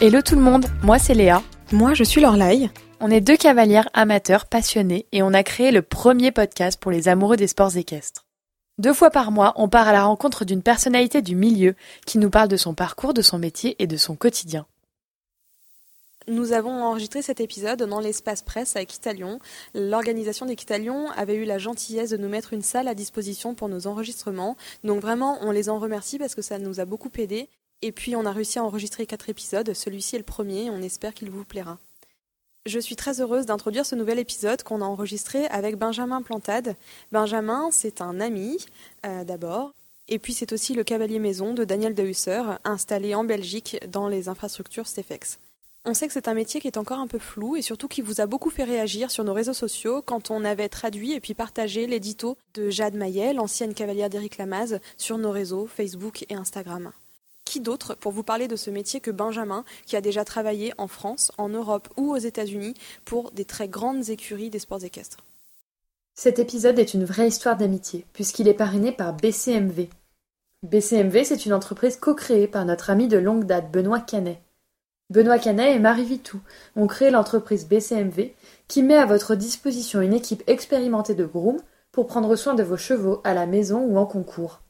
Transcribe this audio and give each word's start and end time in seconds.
Hello 0.00 0.22
tout 0.22 0.36
le 0.36 0.40
monde, 0.40 0.66
moi 0.84 1.00
c'est 1.00 1.12
Léa. 1.12 1.42
Moi 1.72 1.92
je 1.92 2.04
suis 2.04 2.20
Lorlaï. 2.20 2.70
On 3.00 3.10
est 3.10 3.20
deux 3.20 3.36
cavalières 3.36 3.88
amateurs 3.94 4.46
passionnés 4.46 5.06
et 5.10 5.24
on 5.24 5.34
a 5.34 5.42
créé 5.42 5.72
le 5.72 5.82
premier 5.82 6.30
podcast 6.30 6.80
pour 6.80 6.92
les 6.92 7.08
amoureux 7.08 7.36
des 7.36 7.48
sports 7.48 7.76
équestres. 7.76 8.24
Deux 8.78 8.94
fois 8.94 9.10
par 9.10 9.32
mois, 9.32 9.54
on 9.56 9.68
part 9.68 9.88
à 9.88 9.92
la 9.92 10.04
rencontre 10.04 10.44
d'une 10.44 10.62
personnalité 10.62 11.20
du 11.20 11.34
milieu 11.34 11.74
qui 12.06 12.18
nous 12.18 12.30
parle 12.30 12.46
de 12.46 12.56
son 12.56 12.74
parcours, 12.74 13.12
de 13.12 13.22
son 13.22 13.40
métier 13.40 13.74
et 13.80 13.88
de 13.88 13.96
son 13.96 14.14
quotidien. 14.14 14.66
Nous 16.28 16.52
avons 16.52 16.84
enregistré 16.84 17.20
cet 17.20 17.40
épisode 17.40 17.82
dans 17.82 17.98
l'espace 17.98 18.42
presse 18.42 18.76
à 18.76 18.82
Equitalion. 18.82 19.40
L'organisation 19.74 20.46
d'Equitalion 20.46 21.10
avait 21.16 21.34
eu 21.34 21.44
la 21.44 21.58
gentillesse 21.58 22.10
de 22.10 22.18
nous 22.18 22.28
mettre 22.28 22.52
une 22.52 22.62
salle 22.62 22.86
à 22.86 22.94
disposition 22.94 23.56
pour 23.56 23.68
nos 23.68 23.88
enregistrements. 23.88 24.56
Donc 24.84 25.00
vraiment, 25.00 25.38
on 25.40 25.50
les 25.50 25.68
en 25.68 25.80
remercie 25.80 26.18
parce 26.18 26.36
que 26.36 26.42
ça 26.42 26.60
nous 26.60 26.78
a 26.78 26.84
beaucoup 26.84 27.10
aidé. 27.18 27.48
Et 27.82 27.92
puis 27.92 28.16
on 28.16 28.26
a 28.26 28.32
réussi 28.32 28.58
à 28.58 28.64
enregistrer 28.64 29.06
quatre 29.06 29.28
épisodes. 29.28 29.72
Celui-ci 29.72 30.16
est 30.16 30.20
le 30.20 30.24
premier. 30.24 30.70
On 30.70 30.82
espère 30.82 31.14
qu'il 31.14 31.30
vous 31.30 31.44
plaira. 31.44 31.78
Je 32.66 32.78
suis 32.78 32.96
très 32.96 33.20
heureuse 33.20 33.46
d'introduire 33.46 33.86
ce 33.86 33.94
nouvel 33.94 34.18
épisode 34.18 34.62
qu'on 34.62 34.82
a 34.82 34.84
enregistré 34.84 35.46
avec 35.46 35.76
Benjamin 35.76 36.20
Plantade. 36.20 36.76
Benjamin, 37.12 37.70
c'est 37.70 38.02
un 38.02 38.20
ami 38.20 38.58
euh, 39.06 39.24
d'abord. 39.24 39.72
Et 40.08 40.18
puis 40.18 40.32
c'est 40.32 40.52
aussi 40.52 40.74
le 40.74 40.84
cavalier 40.84 41.18
maison 41.18 41.54
de 41.54 41.64
Daniel 41.64 41.94
Dehusser, 41.94 42.42
installé 42.64 43.14
en 43.14 43.24
Belgique 43.24 43.78
dans 43.88 44.08
les 44.08 44.28
infrastructures 44.28 44.86
Stefex. 44.86 45.38
On 45.84 45.94
sait 45.94 46.06
que 46.06 46.12
c'est 46.12 46.28
un 46.28 46.34
métier 46.34 46.60
qui 46.60 46.66
est 46.66 46.76
encore 46.76 46.98
un 46.98 47.06
peu 47.06 47.18
flou 47.18 47.56
et 47.56 47.62
surtout 47.62 47.88
qui 47.88 48.02
vous 48.02 48.20
a 48.20 48.26
beaucoup 48.26 48.50
fait 48.50 48.64
réagir 48.64 49.10
sur 49.10 49.24
nos 49.24 49.32
réseaux 49.32 49.54
sociaux 49.54 50.02
quand 50.02 50.30
on 50.30 50.44
avait 50.44 50.68
traduit 50.68 51.12
et 51.12 51.20
puis 51.20 51.34
partagé 51.34 51.86
l'édito 51.86 52.36
de 52.54 52.68
Jade 52.68 52.94
Mayel, 52.94 53.38
ancienne 53.40 53.72
cavalière 53.72 54.10
d'Éric 54.10 54.36
Lamaze, 54.36 54.80
sur 54.96 55.16
nos 55.16 55.30
réseaux 55.30 55.66
Facebook 55.66 56.26
et 56.28 56.34
Instagram. 56.34 56.92
Qui 57.48 57.60
d'autre 57.60 57.94
pour 57.94 58.12
vous 58.12 58.22
parler 58.22 58.46
de 58.46 58.56
ce 58.56 58.68
métier 58.68 59.00
que 59.00 59.10
Benjamin, 59.10 59.64
qui 59.86 59.96
a 59.96 60.02
déjà 60.02 60.22
travaillé 60.22 60.74
en 60.76 60.86
France, 60.86 61.32
en 61.38 61.48
Europe 61.48 61.88
ou 61.96 62.12
aux 62.12 62.18
États-Unis 62.18 62.74
pour 63.06 63.30
des 63.30 63.46
très 63.46 63.68
grandes 63.68 64.10
écuries 64.10 64.50
des 64.50 64.58
sports 64.58 64.84
équestres? 64.84 65.24
Cet 66.14 66.38
épisode 66.38 66.78
est 66.78 66.92
une 66.92 67.06
vraie 67.06 67.28
histoire 67.28 67.56
d'amitié, 67.56 68.04
puisqu'il 68.12 68.48
est 68.48 68.52
parrainé 68.52 68.92
par 68.92 69.14
BCMV. 69.14 69.88
BCMV, 70.62 71.24
c'est 71.24 71.46
une 71.46 71.54
entreprise 71.54 71.96
co-créée 71.96 72.48
par 72.48 72.66
notre 72.66 72.90
ami 72.90 73.08
de 73.08 73.16
longue 73.16 73.44
date, 73.44 73.72
Benoît 73.72 74.00
Canet. 74.00 74.42
Benoît 75.08 75.38
Canet 75.38 75.74
et 75.74 75.78
Marie 75.78 76.04
Vitou 76.04 76.40
ont 76.76 76.86
créé 76.86 77.08
l'entreprise 77.08 77.66
BCMV 77.66 78.34
qui 78.68 78.82
met 78.82 78.98
à 78.98 79.06
votre 79.06 79.34
disposition 79.34 80.02
une 80.02 80.12
équipe 80.12 80.42
expérimentée 80.48 81.14
de 81.14 81.24
grooms 81.24 81.62
pour 81.92 82.08
prendre 82.08 82.36
soin 82.36 82.54
de 82.54 82.62
vos 82.62 82.76
chevaux 82.76 83.22
à 83.24 83.32
la 83.32 83.46
maison 83.46 83.80
ou 83.86 83.96
en 83.96 84.04
concours. 84.04 84.60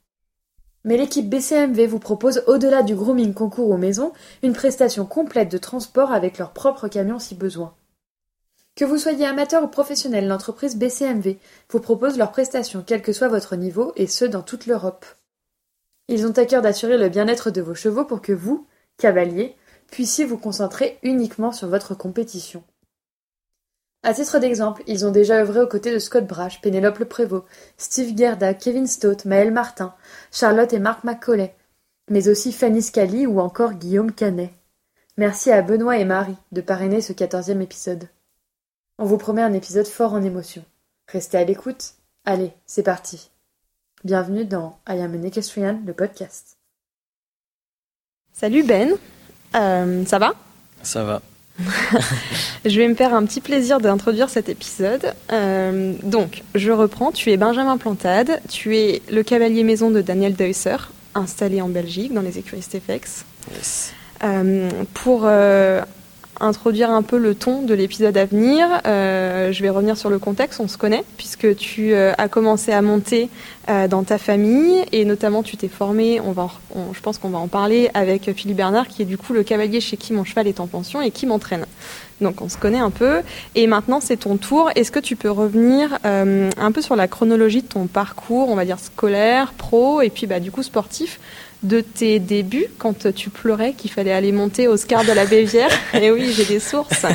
Mais 0.84 0.96
l'équipe 0.96 1.28
BCMV 1.28 1.86
vous 1.86 1.98
propose, 1.98 2.42
au-delà 2.46 2.82
du 2.82 2.94
grooming 2.94 3.34
concours 3.34 3.70
aux 3.70 3.76
maisons, 3.76 4.12
une 4.42 4.52
prestation 4.52 5.06
complète 5.06 5.50
de 5.50 5.58
transport 5.58 6.12
avec 6.12 6.38
leur 6.38 6.52
propre 6.52 6.88
camion 6.88 7.18
si 7.18 7.34
besoin. 7.34 7.74
Que 8.76 8.84
vous 8.84 8.96
soyez 8.96 9.26
amateur 9.26 9.64
ou 9.64 9.66
professionnel, 9.66 10.28
l'entreprise 10.28 10.76
BCMV 10.76 11.38
vous 11.68 11.80
propose 11.80 12.16
leurs 12.16 12.30
prestations 12.30 12.84
quel 12.86 13.02
que 13.02 13.12
soit 13.12 13.26
votre 13.26 13.56
niveau 13.56 13.92
et 13.96 14.06
ce 14.06 14.24
dans 14.24 14.42
toute 14.42 14.66
l'Europe. 14.66 15.04
Ils 16.06 16.26
ont 16.26 16.32
à 16.32 16.46
cœur 16.46 16.62
d'assurer 16.62 16.96
le 16.96 17.08
bien-être 17.08 17.50
de 17.50 17.60
vos 17.60 17.74
chevaux 17.74 18.04
pour 18.04 18.22
que 18.22 18.32
vous, 18.32 18.66
cavaliers, 18.96 19.56
puissiez 19.90 20.24
vous 20.24 20.38
concentrer 20.38 20.98
uniquement 21.02 21.50
sur 21.50 21.68
votre 21.68 21.94
compétition. 21.94 22.62
À 24.05 24.14
titre 24.14 24.39
d'exemple, 24.39 24.83
ils 24.86 25.05
ont 25.05 25.11
déjà 25.11 25.41
œuvré 25.41 25.61
aux 25.61 25.67
côtés 25.67 25.92
de 25.92 25.98
Scott 25.98 26.25
Brash, 26.25 26.61
Pénélope 26.61 26.98
Le 26.98 27.05
Prévost, 27.05 27.45
Steve 27.77 28.17
Gerda, 28.17 28.55
Kevin 28.55 28.86
Stott, 28.86 29.25
Maël 29.25 29.53
Martin, 29.53 29.95
Charlotte 30.31 30.73
et 30.73 30.79
Marc 30.79 31.03
McCauley, 31.03 31.55
mais 32.09 32.29
aussi 32.29 32.53
Fanny 32.53 32.81
Scali 32.81 33.27
ou 33.27 33.41
encore 33.41 33.73
Guillaume 33.73 34.13
Canet. 34.13 34.53
Merci 35.17 35.51
à 35.51 35.63
Benoît 35.63 35.98
et 35.98 36.05
Marie 36.05 36.36
de 36.53 36.61
parrainer 36.61 37.01
ce 37.01 37.13
quatorzième 37.13 37.61
épisode. 37.61 38.09
On 38.98 39.05
vous 39.05 39.19
promet 39.19 39.42
un 39.42 39.53
épisode 39.53 39.86
fort 39.86 40.13
en 40.13 40.23
émotion. 40.23 40.65
Restez 41.09 41.39
à 41.39 41.45
l'écoute. 41.45 41.95
Allez, 42.25 42.53
c'est 42.67 42.85
parti. 42.85 43.30
Bienvenue 44.05 44.45
dans 44.45 44.79
I 44.89 45.01
Am 45.01 45.15
an 45.17 45.25
Equestrian, 45.25 45.80
le 45.85 45.92
podcast. 45.92 46.57
Salut 48.33 48.63
Ben, 48.63 48.92
euh, 49.57 50.05
ça 50.05 50.20
va? 50.20 50.35
Ça 50.85 51.03
va. 51.03 51.20
je 52.64 52.79
vais 52.79 52.89
me 52.89 52.95
faire 52.95 53.14
un 53.14 53.24
petit 53.24 53.41
plaisir 53.41 53.80
d'introduire 53.80 54.29
cet 54.29 54.48
épisode. 54.48 55.14
Euh, 55.33 55.95
donc, 56.02 56.42
je 56.55 56.70
reprends. 56.70 57.13
Tu 57.13 57.30
es 57.30 57.36
Benjamin 57.36 57.77
Plantade. 57.79 58.41
Tu 58.48 58.77
es 58.77 59.02
le 59.11 59.23
cavalier 59.23 59.64
maison 59.64 59.91
de 59.91 60.01
Daniel 60.01 60.35
Deusser, 60.35 60.77
installé 61.14 61.61
en 61.61 61.68
Belgique 61.68 62.14
dans 62.14 62.23
les 62.23 62.39
écuries 62.39 62.63
Stefex. 62.63 63.24
Yes. 63.55 63.92
Euh, 64.24 64.68
pour 64.95 65.23
euh, 65.24 65.83
introduire 66.40 66.90
un 66.90 67.02
peu 67.02 67.18
le 67.18 67.34
ton 67.34 67.62
de 67.62 67.74
l'épisode 67.74 68.16
à 68.16 68.24
venir, 68.24 68.66
euh, 68.86 69.52
je 69.52 69.62
vais 69.62 69.70
revenir 69.70 69.96
sur 69.96 70.10
le 70.10 70.18
contexte. 70.18 70.60
On 70.60 70.68
se 70.68 70.78
connaît 70.78 71.04
puisque 71.16 71.56
tu 71.56 71.94
euh, 71.94 72.12
as 72.18 72.28
commencé 72.28 72.72
à 72.72 72.82
monter 72.82 73.28
euh, 73.68 73.88
dans 73.88 74.02
ta 74.02 74.18
famille 74.18 74.84
et 74.92 75.04
notamment 75.04 75.42
tu 75.42 75.56
t'es 75.56 75.68
formé. 75.68 76.20
On 76.20 76.32
va, 76.32 76.48
je 76.92 77.00
pense 77.00 77.18
qu'on 77.18 77.28
va 77.28 77.38
en 77.38 77.48
parler 77.48 77.90
avec 77.94 78.32
Philippe 78.32 78.56
Bernard, 78.56 78.88
qui 78.88 79.02
est 79.02 79.06
du 79.06 79.18
coup 79.18 79.32
le 79.32 79.42
cavalier 79.42 79.80
chez 79.80 79.96
qui 79.96 80.12
mon 80.12 80.24
cheval 80.24 80.46
est 80.46 80.60
en 80.60 80.66
pension 80.66 81.00
et 81.00 81.10
qui 81.10 81.26
m'entraîne. 81.26 81.66
Donc 82.20 82.40
on 82.40 82.48
se 82.48 82.56
connaît 82.56 82.78
un 82.78 82.90
peu. 82.90 83.20
Et 83.55 83.66
maintenant 83.66 84.00
c'est 84.00 84.16
ton 84.16 84.36
tour. 84.36 84.70
Est-ce 84.74 84.90
que 84.90 85.00
tu 85.00 85.16
peux 85.16 85.30
revenir 85.30 85.98
un 86.05 86.72
peu 86.72 86.82
sur 86.82 86.96
la 86.96 87.08
chronologie 87.08 87.62
de 87.62 87.68
ton 87.68 87.86
parcours, 87.86 88.48
on 88.48 88.55
va 88.55 88.64
dire 88.64 88.78
scolaire, 88.78 89.52
pro 89.52 90.00
et 90.00 90.10
puis 90.10 90.26
bah, 90.26 90.40
du 90.40 90.50
coup 90.50 90.62
sportif 90.62 91.20
de 91.63 91.80
tes 91.80 92.19
débuts 92.19 92.67
quand 92.79 93.13
tu 93.13 93.30
pleurais 93.30 93.73
qu'il 93.73 93.91
fallait 93.91 94.13
aller 94.13 94.33
monter 94.33 94.69
Oscar 94.69 95.05
de 95.05 95.13
la 95.13 95.27
Bévière. 95.27 95.70
Et 95.95 96.11
oui, 96.11 96.33
j'ai 96.33 96.45
des 96.45 96.61
sources. 96.61 97.07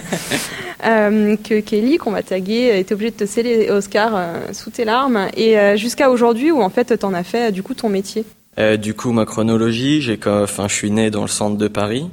Euh, 0.86 1.38
que 1.38 1.62
Kelly, 1.62 1.98
qu'on 1.98 2.12
va 2.12 2.24
taguer, 2.24 2.78
était 2.78 2.94
obligée 2.94 3.12
de 3.12 3.16
te 3.16 3.26
sceller 3.26 3.70
Oscar 3.70 4.12
euh, 4.16 4.52
sous 4.52 4.70
tes 4.70 4.84
larmes. 4.84 5.28
Et 5.38 5.58
euh, 5.58 5.78
jusqu'à 5.78 6.10
aujourd'hui 6.10 6.52
où 6.52 6.62
en 6.62 6.70
fait 6.70 6.98
t'en 6.98 7.14
as 7.14 7.24
fait 7.24 7.54
du 7.54 7.64
coup 7.64 7.74
ton 7.74 7.88
métier. 7.88 8.26
Euh, 8.60 8.78
du 8.78 8.94
coup, 8.94 9.12
ma 9.12 9.26
chronologie, 9.26 10.02
j'ai 10.02 10.20
enfin, 10.26 10.68
je 10.68 10.76
suis 10.76 10.92
né 10.92 11.10
dans 11.10 11.24
le 11.24 11.28
centre 11.28 11.58
de 11.58 11.68
Paris, 11.68 12.10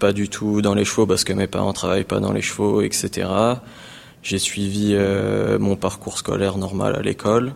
pas 0.00 0.12
du 0.12 0.28
tout 0.28 0.60
dans 0.60 0.74
les 0.74 0.84
chevaux 0.84 1.06
parce 1.06 1.22
que 1.22 1.32
mes 1.32 1.46
parents 1.46 1.72
travaillent 1.72 2.04
pas 2.04 2.18
dans 2.18 2.32
les 2.32 2.42
chevaux, 2.42 2.82
etc. 2.82 3.28
J'ai 4.22 4.38
suivi 4.38 4.90
euh, 4.94 5.58
mon 5.58 5.76
parcours 5.76 6.18
scolaire 6.18 6.58
normal 6.58 6.96
à 6.96 7.02
l'école, 7.02 7.54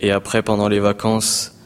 et 0.00 0.10
après, 0.10 0.42
pendant 0.42 0.68
les 0.68 0.80
vacances, 0.80 1.57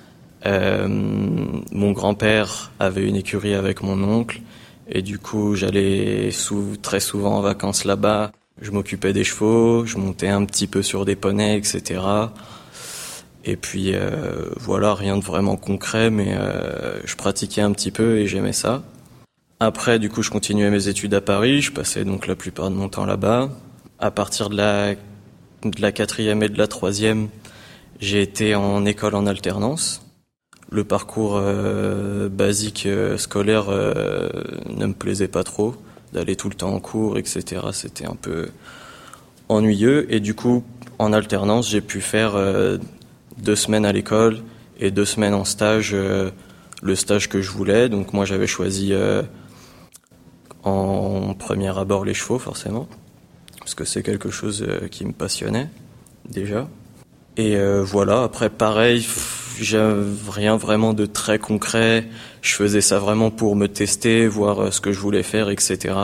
euh, 0.46 0.88
mon 0.88 1.92
grand-père 1.92 2.72
avait 2.78 3.06
une 3.06 3.16
écurie 3.16 3.54
avec 3.54 3.82
mon 3.82 4.02
oncle, 4.02 4.40
et 4.88 5.02
du 5.02 5.18
coup, 5.18 5.54
j'allais 5.54 6.30
très 6.82 7.00
souvent 7.00 7.38
en 7.38 7.40
vacances 7.40 7.84
là-bas. 7.84 8.32
Je 8.60 8.70
m'occupais 8.70 9.12
des 9.12 9.24
chevaux, 9.24 9.86
je 9.86 9.96
montais 9.96 10.28
un 10.28 10.44
petit 10.44 10.66
peu 10.66 10.82
sur 10.82 11.04
des 11.04 11.16
poneys, 11.16 11.56
etc. 11.56 12.00
Et 13.44 13.56
puis 13.56 13.94
euh, 13.94 14.50
voilà, 14.60 14.94
rien 14.94 15.16
de 15.16 15.24
vraiment 15.24 15.56
concret, 15.56 16.10
mais 16.10 16.34
euh, 16.34 17.00
je 17.04 17.16
pratiquais 17.16 17.60
un 17.60 17.72
petit 17.72 17.90
peu 17.90 18.18
et 18.18 18.26
j'aimais 18.26 18.52
ça. 18.52 18.82
Après, 19.58 19.98
du 19.98 20.10
coup, 20.10 20.22
je 20.22 20.30
continuais 20.30 20.70
mes 20.70 20.88
études 20.88 21.14
à 21.14 21.20
Paris. 21.20 21.60
Je 21.60 21.72
passais 21.72 22.04
donc 22.04 22.26
la 22.26 22.34
plupart 22.34 22.70
de 22.70 22.74
mon 22.74 22.88
temps 22.88 23.06
là-bas. 23.06 23.50
À 23.98 24.10
partir 24.10 24.50
de 24.50 24.56
la, 24.56 24.94
de 24.94 25.80
la 25.80 25.92
quatrième 25.92 26.42
et 26.42 26.48
de 26.48 26.58
la 26.58 26.66
troisième, 26.66 27.28
j'ai 28.00 28.22
été 28.22 28.54
en 28.54 28.84
école 28.84 29.14
en 29.14 29.26
alternance. 29.26 30.01
Le 30.72 30.84
parcours 30.84 31.36
euh, 31.36 32.30
basique 32.30 32.86
euh, 32.86 33.18
scolaire 33.18 33.66
euh, 33.68 34.30
ne 34.74 34.86
me 34.86 34.94
plaisait 34.94 35.28
pas 35.28 35.44
trop. 35.44 35.76
D'aller 36.14 36.34
tout 36.34 36.48
le 36.48 36.54
temps 36.54 36.72
en 36.72 36.80
cours, 36.80 37.18
etc. 37.18 37.60
C'était 37.72 38.06
un 38.06 38.16
peu 38.16 38.48
ennuyeux. 39.50 40.06
Et 40.10 40.18
du 40.18 40.34
coup, 40.34 40.64
en 40.98 41.12
alternance, 41.12 41.68
j'ai 41.68 41.82
pu 41.82 42.00
faire 42.00 42.34
deux 43.38 43.56
semaines 43.56 43.86
à 43.86 43.92
l'école 43.92 44.40
et 44.78 44.90
deux 44.90 45.06
semaines 45.06 45.32
en 45.32 45.46
stage, 45.46 45.94
le 45.94 46.94
stage 46.94 47.30
que 47.30 47.40
je 47.40 47.50
voulais. 47.50 47.88
Donc 47.88 48.12
moi 48.12 48.26
j'avais 48.26 48.46
choisi 48.46 48.92
en 50.64 51.32
premier 51.32 51.78
abord 51.78 52.04
les 52.04 52.12
chevaux 52.12 52.38
forcément, 52.38 52.88
parce 53.58 53.74
que 53.74 53.86
c'est 53.86 54.02
quelque 54.02 54.30
chose 54.30 54.66
qui 54.90 55.06
me 55.06 55.12
passionnait 55.12 55.70
déjà. 56.28 56.68
Et 57.38 57.56
voilà, 57.80 58.22
après 58.22 58.50
pareil, 58.50 59.02
rien 60.28 60.56
vraiment 60.56 60.92
de 60.94 61.06
très 61.06 61.38
concret. 61.38 62.08
Je 62.40 62.54
faisais 62.54 62.80
ça 62.80 62.98
vraiment 62.98 63.30
pour 63.30 63.56
me 63.56 63.68
tester, 63.68 64.26
voir 64.26 64.60
euh, 64.60 64.70
ce 64.70 64.80
que 64.80 64.92
je 64.92 64.98
voulais 64.98 65.22
faire, 65.22 65.50
etc. 65.50 65.94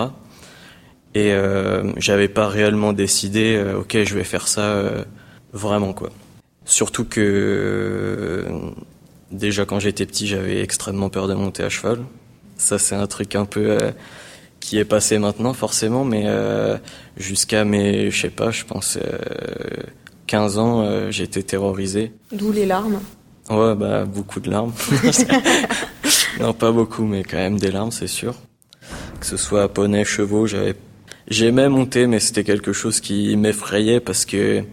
Et 1.15 1.33
euh, 1.33 1.93
j'avais 1.97 2.29
pas 2.29 2.49
réellement 2.49 2.93
décidé, 2.93 3.57
euh, 3.57 3.81
ok, 3.81 4.05
je 4.05 4.15
vais 4.15 4.25
faire 4.25 4.47
ça 4.47 4.61
euh, 4.61 5.05
vraiment 5.53 5.93
quoi. 5.93 6.11
Surtout 6.65 7.05
que 7.05 8.45
déjà 9.33 9.65
quand 9.65 9.81
j'étais 9.81 10.05
petit, 10.05 10.27
j'avais 10.27 10.61
extrêmement 10.61 11.09
peur 11.09 11.27
de 11.27 11.35
monter 11.35 11.63
à 11.63 11.71
cheval. 11.71 12.01
Ça, 12.59 12.79
c'est 12.79 12.95
un 12.95 13.07
truc 13.07 13.35
un 13.37 13.47
peu 13.47 13.79
qui 14.61 14.79
est 14.79 14.85
passé 14.85 15.19
maintenant 15.19 15.55
forcément, 15.55 16.05
mais 16.05 16.27
jusqu'à 17.17 17.65
mes, 17.65 18.11
je 18.11 18.21
sais 18.21 18.29
pas, 18.29 18.51
je 18.51 18.65
pense 18.65 18.99
euh, 19.03 19.19
15 20.27 20.59
ans, 20.59 21.11
j'étais 21.11 21.43
terrorisé. 21.43 22.13
D'où 22.33 22.53
les 22.53 22.67
larmes. 22.67 23.01
Ouais, 23.51 23.75
bah 23.75 24.05
beaucoup 24.05 24.41
de 24.41 24.51
larmes. 24.51 24.73
non, 26.41 26.53
pas 26.53 26.71
beaucoup, 26.71 27.05
mais 27.05 27.23
quand 27.23 27.39
même 27.39 27.59
des 27.59 27.71
larmes, 27.71 27.91
c'est 27.91 28.07
sûr. 28.07 28.35
que 29.21 29.27
ce 29.27 29.37
soit 29.37 29.73
poney, 29.73 30.05
chevaux, 30.05 30.47
j'avais 30.47 30.77
j'aimais 31.29 31.69
monter, 31.69 32.07
mais 32.07 32.21
c'était 32.21 32.45
quelque 32.45 32.73
chose 32.73 33.01
qui 33.01 33.37
m'effrayait 33.37 34.01
parce 34.01 34.25
que 34.25 34.65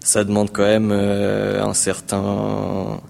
ça 0.00 0.24
demande 0.24 0.50
quand 0.52 0.62
même 0.62 0.90
euh, 0.92 1.62
un 1.62 1.74
certain 1.74 3.00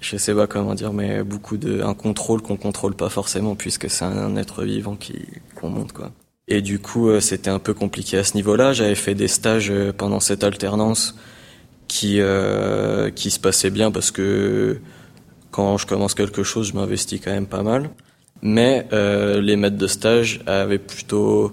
je 0.00 0.16
sais 0.16 0.34
pas 0.34 0.46
comment 0.46 0.74
dire, 0.74 0.92
mais 0.92 1.24
beaucoup 1.24 1.56
de 1.56 1.82
un 1.82 1.94
contrôle 1.94 2.40
qu'on 2.40 2.56
contrôle 2.56 2.94
pas 2.94 3.08
forcément 3.08 3.56
puisque 3.56 3.90
c'est 3.90 4.04
un 4.04 4.36
être 4.36 4.62
vivant 4.62 4.94
qui 4.94 5.26
qu'on 5.54 5.68
monte 5.70 5.92
quoi. 5.92 6.12
Et 6.48 6.62
du 6.62 6.78
coup, 6.78 7.08
euh, 7.08 7.20
c'était 7.20 7.50
un 7.50 7.58
peu 7.58 7.74
compliqué 7.74 8.18
à 8.18 8.24
ce 8.24 8.34
niveau-là. 8.34 8.72
J'avais 8.72 8.94
fait 8.94 9.16
des 9.16 9.26
stages 9.26 9.70
euh, 9.70 9.92
pendant 9.92 10.20
cette 10.20 10.44
alternance 10.44 11.16
qui 11.96 12.20
euh, 12.20 13.10
qui 13.10 13.30
se 13.30 13.40
passaient 13.40 13.70
bien 13.70 13.90
parce 13.90 14.10
que 14.10 14.78
quand 15.50 15.78
je 15.78 15.86
commence 15.86 16.12
quelque 16.12 16.42
chose, 16.42 16.68
je 16.68 16.74
m'investis 16.74 17.18
quand 17.24 17.30
même 17.30 17.46
pas 17.46 17.62
mal. 17.62 17.88
Mais 18.42 18.86
euh, 18.92 19.40
les 19.40 19.56
maîtres 19.56 19.78
de 19.78 19.86
stage 19.86 20.42
avaient 20.46 20.78
plutôt 20.78 21.52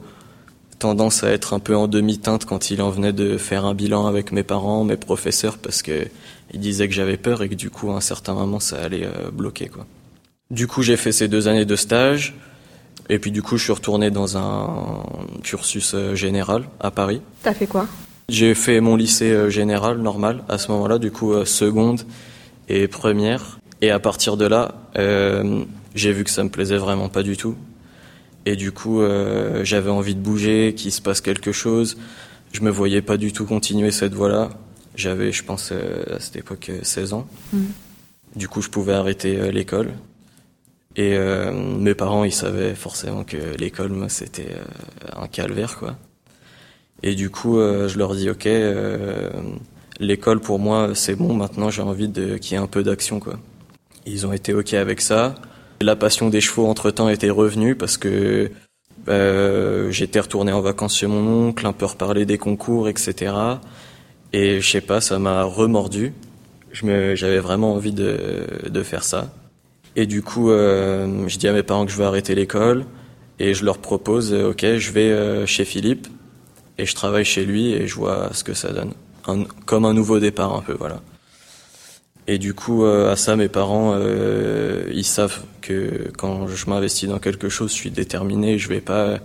tendance 0.79 1.23
à 1.23 1.29
être 1.29 1.53
un 1.53 1.59
peu 1.59 1.77
en 1.77 1.87
demi-teinte 1.87 2.43
quand 2.43 2.71
il 2.71 2.81
en 2.81 2.89
venait 2.89 3.13
de 3.13 3.37
faire 3.37 3.63
un 3.63 3.73
bilan 3.73 4.05
avec 4.05 4.33
mes 4.33 4.43
parents, 4.43 4.83
mes 4.83 4.97
professeurs, 4.97 5.57
parce 5.57 5.81
que 5.81 6.07
ils 6.53 6.59
disaient 6.59 6.89
que 6.89 6.93
j'avais 6.93 7.15
peur 7.15 7.41
et 7.41 7.47
que 7.47 7.55
du 7.55 7.69
coup, 7.69 7.91
à 7.91 7.95
un 7.95 8.01
certain 8.01 8.33
moment, 8.33 8.59
ça 8.59 8.81
allait 8.83 9.05
euh, 9.05 9.31
bloquer. 9.31 9.71
Du 10.51 10.67
coup, 10.67 10.81
j'ai 10.81 10.97
fait 10.97 11.13
ces 11.13 11.29
deux 11.29 11.47
années 11.47 11.65
de 11.65 11.77
stage. 11.77 12.35
Et 13.07 13.17
puis, 13.17 13.31
du 13.31 13.41
coup, 13.41 13.55
je 13.55 13.63
suis 13.63 13.73
retourné 13.73 14.11
dans 14.11 14.37
un 14.37 15.03
cursus 15.41 15.95
général 16.13 16.65
à 16.81 16.91
Paris. 16.91 17.21
T'as 17.43 17.53
fait 17.53 17.67
quoi? 17.67 17.87
J'ai 18.29 18.55
fait 18.55 18.79
mon 18.79 18.95
lycée 18.95 19.31
euh, 19.31 19.49
général, 19.49 19.97
normal, 19.97 20.43
à 20.49 20.57
ce 20.57 20.71
moment-là, 20.71 20.97
du 20.97 21.11
coup, 21.11 21.33
euh, 21.33 21.45
seconde 21.45 22.01
et 22.69 22.87
première. 22.87 23.59
Et 23.81 23.91
à 23.91 23.99
partir 23.99 24.37
de 24.37 24.45
là, 24.45 24.75
euh, 24.97 25.65
j'ai 25.95 26.13
vu 26.13 26.23
que 26.23 26.29
ça 26.29 26.43
me 26.43 26.49
plaisait 26.49 26.77
vraiment 26.77 27.09
pas 27.09 27.23
du 27.23 27.37
tout. 27.37 27.55
Et 28.45 28.55
du 28.55 28.71
coup, 28.71 29.01
euh, 29.01 29.63
j'avais 29.63 29.89
envie 29.89 30.15
de 30.15 30.19
bouger, 30.19 30.73
qu'il 30.75 30.91
se 30.91 31.01
passe 31.01 31.21
quelque 31.21 31.51
chose. 31.51 31.97
Je 32.51 32.61
me 32.61 32.69
voyais 32.69 33.01
pas 33.01 33.17
du 33.17 33.31
tout 33.31 33.45
continuer 33.45 33.91
cette 33.91 34.13
voie-là. 34.13 34.49
J'avais, 34.95 35.31
je 35.31 35.43
pense, 35.43 35.71
euh, 35.71 36.15
à 36.15 36.19
cette 36.19 36.35
époque, 36.35 36.69
euh, 36.69 36.79
16 36.83 37.13
ans. 37.13 37.27
Mhm. 37.53 37.67
Du 38.35 38.47
coup, 38.47 38.61
je 38.61 38.69
pouvais 38.69 38.93
arrêter 38.93 39.51
l'école. 39.51 39.91
Et 40.95 41.17
mes 41.55 41.93
parents, 41.95 42.23
ils 42.23 42.33
savaient 42.33 42.73
forcément 42.73 43.23
que 43.23 43.37
l'école, 43.59 43.89
moi, 43.89 44.09
c'était 44.09 44.55
un 45.15 45.27
calvaire, 45.27 45.77
quoi. 45.77 45.97
Et 47.03 47.15
du 47.15 47.29
coup, 47.29 47.59
euh, 47.59 47.89
je 47.89 47.97
leur 47.97 48.15
dis, 48.15 48.29
ok, 48.29 48.47
euh, 48.47 49.29
l'école 49.99 50.39
pour 50.39 50.57
moi, 50.57 50.91
c'est 50.95 51.15
bon. 51.15 51.33
Maintenant, 51.33 51.69
j'ai 51.69 51.81
envie 51.81 52.07
de 52.07 52.37
qu'il 52.37 52.53
y 52.53 52.55
ait 52.55 52.63
un 52.63 52.67
peu 52.67 52.81
d'action, 52.81 53.19
quoi. 53.19 53.37
Ils 54.05 54.25
ont 54.25 54.33
été 54.33 54.53
ok 54.53 54.73
avec 54.73 55.01
ça. 55.01 55.35
La 55.81 55.97
passion 55.97 56.29
des 56.29 56.39
chevaux, 56.39 56.65
entre 56.65 56.91
temps, 56.91 57.09
était 57.09 57.29
revenue 57.29 57.75
parce 57.75 57.97
que 57.97 58.49
euh, 59.09 59.91
j'étais 59.91 60.21
retourné 60.21 60.53
en 60.53 60.61
vacances 60.61 60.97
chez 60.97 61.07
mon 61.07 61.47
oncle, 61.47 61.65
un 61.67 61.73
peu 61.73 61.85
reparler 61.85 62.25
des 62.25 62.37
concours, 62.37 62.87
etc. 62.87 63.33
Et 64.31 64.61
je 64.61 64.69
sais 64.69 64.81
pas, 64.81 65.01
ça 65.01 65.19
m'a 65.19 65.43
remordu. 65.43 66.13
J'avais 66.71 67.39
vraiment 67.39 67.73
envie 67.73 67.93
de, 67.93 68.47
de 68.67 68.83
faire 68.83 69.03
ça. 69.03 69.29
Et 69.95 70.05
du 70.05 70.21
coup, 70.21 70.49
euh, 70.51 71.27
je 71.27 71.37
dis 71.37 71.47
à 71.47 71.53
mes 71.53 71.63
parents 71.63 71.85
que 71.85 71.91
je 71.91 71.97
veux 71.97 72.05
arrêter 72.05 72.33
l'école 72.33 72.85
et 73.39 73.53
je 73.53 73.63
leur 73.63 73.77
propose, 73.77 74.33
euh, 74.33 74.51
ok, 74.51 74.77
je 74.77 74.91
vais 74.91 75.45
chez 75.45 75.65
Philippe 75.65 76.07
et 76.77 76.85
je 76.85 76.95
travaille 76.95 77.25
chez 77.25 77.45
lui 77.45 77.71
et 77.71 77.87
je 77.87 77.95
vois 77.95 78.29
ce 78.33 78.43
que 78.43 78.53
ça 78.53 78.71
donne. 78.71 78.93
Un- 79.27 79.45
comme 79.65 79.85
un 79.85 79.93
nouveau 79.93 80.19
départ 80.19 80.53
un 80.55 80.61
peu, 80.61 80.73
voilà. 80.73 80.99
Et 82.27 82.37
du 82.37 82.53
coup, 82.53 82.83
euh, 82.85 83.11
à 83.11 83.15
ça, 83.15 83.35
mes 83.35 83.49
parents, 83.49 83.93
euh, 83.95 84.89
ils 84.93 85.03
savent 85.03 85.41
que 85.61 86.09
quand 86.17 86.47
je 86.47 86.69
m'investis 86.69 87.09
dans 87.09 87.19
quelque 87.19 87.49
chose, 87.49 87.71
je 87.71 87.75
suis 87.75 87.91
déterminé, 87.91 88.57
je 88.57 88.69
vais 88.69 88.79
pas, 88.81 88.93
euh, 88.93 89.17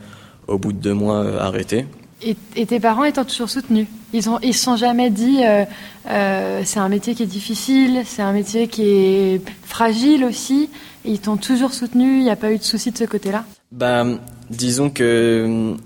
au 0.49 0.59
bout 0.59 0.73
de 0.73 0.79
deux 0.79 0.95
mois, 0.95 1.41
arrêter. 1.41 1.87
Et, 2.23 2.37
et 2.57 2.67
tes 2.67 2.81
parents 2.81 3.05
étant 3.05 3.25
toujours 3.25 3.49
soutenus 3.49 3.87
Ils 4.13 4.29
ont, 4.29 4.41
ils 4.43 4.53
se 4.53 4.65
sont 4.65 4.75
jamais 4.75 5.11
dit 5.11 5.39
euh, 5.45 6.63
c'est 6.65 6.81
un 6.81 6.89
métier 6.89 7.15
qui 7.15 7.23
est 7.23 7.27
difficile, 7.27 8.03
c'est 8.05 8.23
un 8.23 8.33
métier 8.33 8.67
qui 8.67 8.83
est 8.83 9.41
fragile 9.65 10.25
aussi. 10.25 10.69
Et 11.05 11.13
ils 11.13 11.21
t'ont 11.21 11.37
toujours 11.37 11.73
soutenu, 11.73 12.19
il 12.19 12.25
n'y 12.25 12.31
a 12.31 12.37
pas 12.37 12.51
eu 12.51 12.59
de 12.59 12.65
souci 12.65 12.91
de 12.91 12.99
ce 12.99 13.05
côté-là? 13.05 13.45
Bah, 13.71 14.05
disons 14.51 14.91
que 14.91 15.77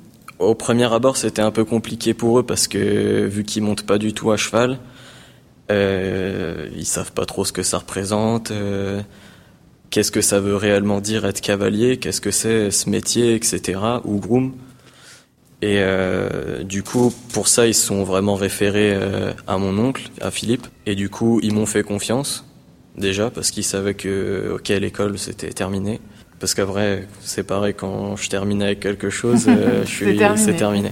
au 0.43 0.55
premier 0.55 0.93
abord, 0.93 1.17
c'était 1.17 1.43
un 1.43 1.51
peu 1.51 1.65
compliqué 1.65 2.15
pour 2.15 2.39
eux 2.39 2.43
parce 2.43 2.69
que 2.69 3.27
vu 3.27 3.45
qu'ils 3.45 3.63
montent 3.63 3.87
pas 3.87 3.99
du 3.99 4.13
tout 4.13 4.31
à 4.31 4.37
cheval, 4.37 4.79
euh, 5.71 6.69
ils 6.77 6.87
savent 6.87 7.13
pas 7.13 7.27
trop 7.27 7.45
ce 7.45 7.53
que 7.53 7.63
ça 7.63 7.79
représente, 7.79 8.51
euh, 8.51 9.01
qu'est-ce 9.91 10.11
que 10.13 10.21
ça 10.21 10.41
veut 10.41 10.57
réellement 10.57 11.01
dire 11.01 11.25
être 11.25 11.41
cavalier, 11.41 11.99
qu'est-ce 11.99 12.21
que 12.21 12.31
c'est 12.31 12.71
ce 12.71 12.91
métier, 12.91 13.35
etc. 13.35 13.79
ou 14.05 14.19
groom. 14.19 14.53
Et 15.63 15.77
euh, 15.79 16.65
du 16.65 16.83
coup, 16.83 17.15
pour 17.33 17.47
ça, 17.47 17.69
ils 17.69 17.75
se 17.75 17.87
sont 17.87 18.03
vraiment 18.03 18.35
référés 18.35 18.93
euh, 18.95 19.33
à 19.47 19.59
mon 19.59 19.79
oncle, 19.79 20.11
à 20.21 20.33
Philippe. 20.33 20.67
Et 20.87 20.97
du 20.97 21.09
coup, 21.09 21.39
ils 21.43 21.55
m'ont 21.55 21.67
fait 21.67 21.85
confiance 21.85 22.45
déjà 22.99 23.31
parce 23.31 23.53
qu'ils 23.53 23.65
savaient 23.65 23.95
que 23.95 24.53
ok, 24.57 24.69
l'école 24.69 25.19
c'était 25.19 25.51
terminé. 25.51 26.01
Parce 26.43 26.55
qu'après, 26.55 27.07
c'est 27.21 27.45
pareil, 27.45 27.73
quand 27.73 28.17
je 28.17 28.29
termine 28.29 28.65
avec 28.65 28.81
quelque 28.81 29.11
chose, 29.11 29.45
euh, 29.47 29.85
je 29.87 29.89
suis, 29.89 30.19
C'est 30.37 30.57
terminé. 30.57 30.91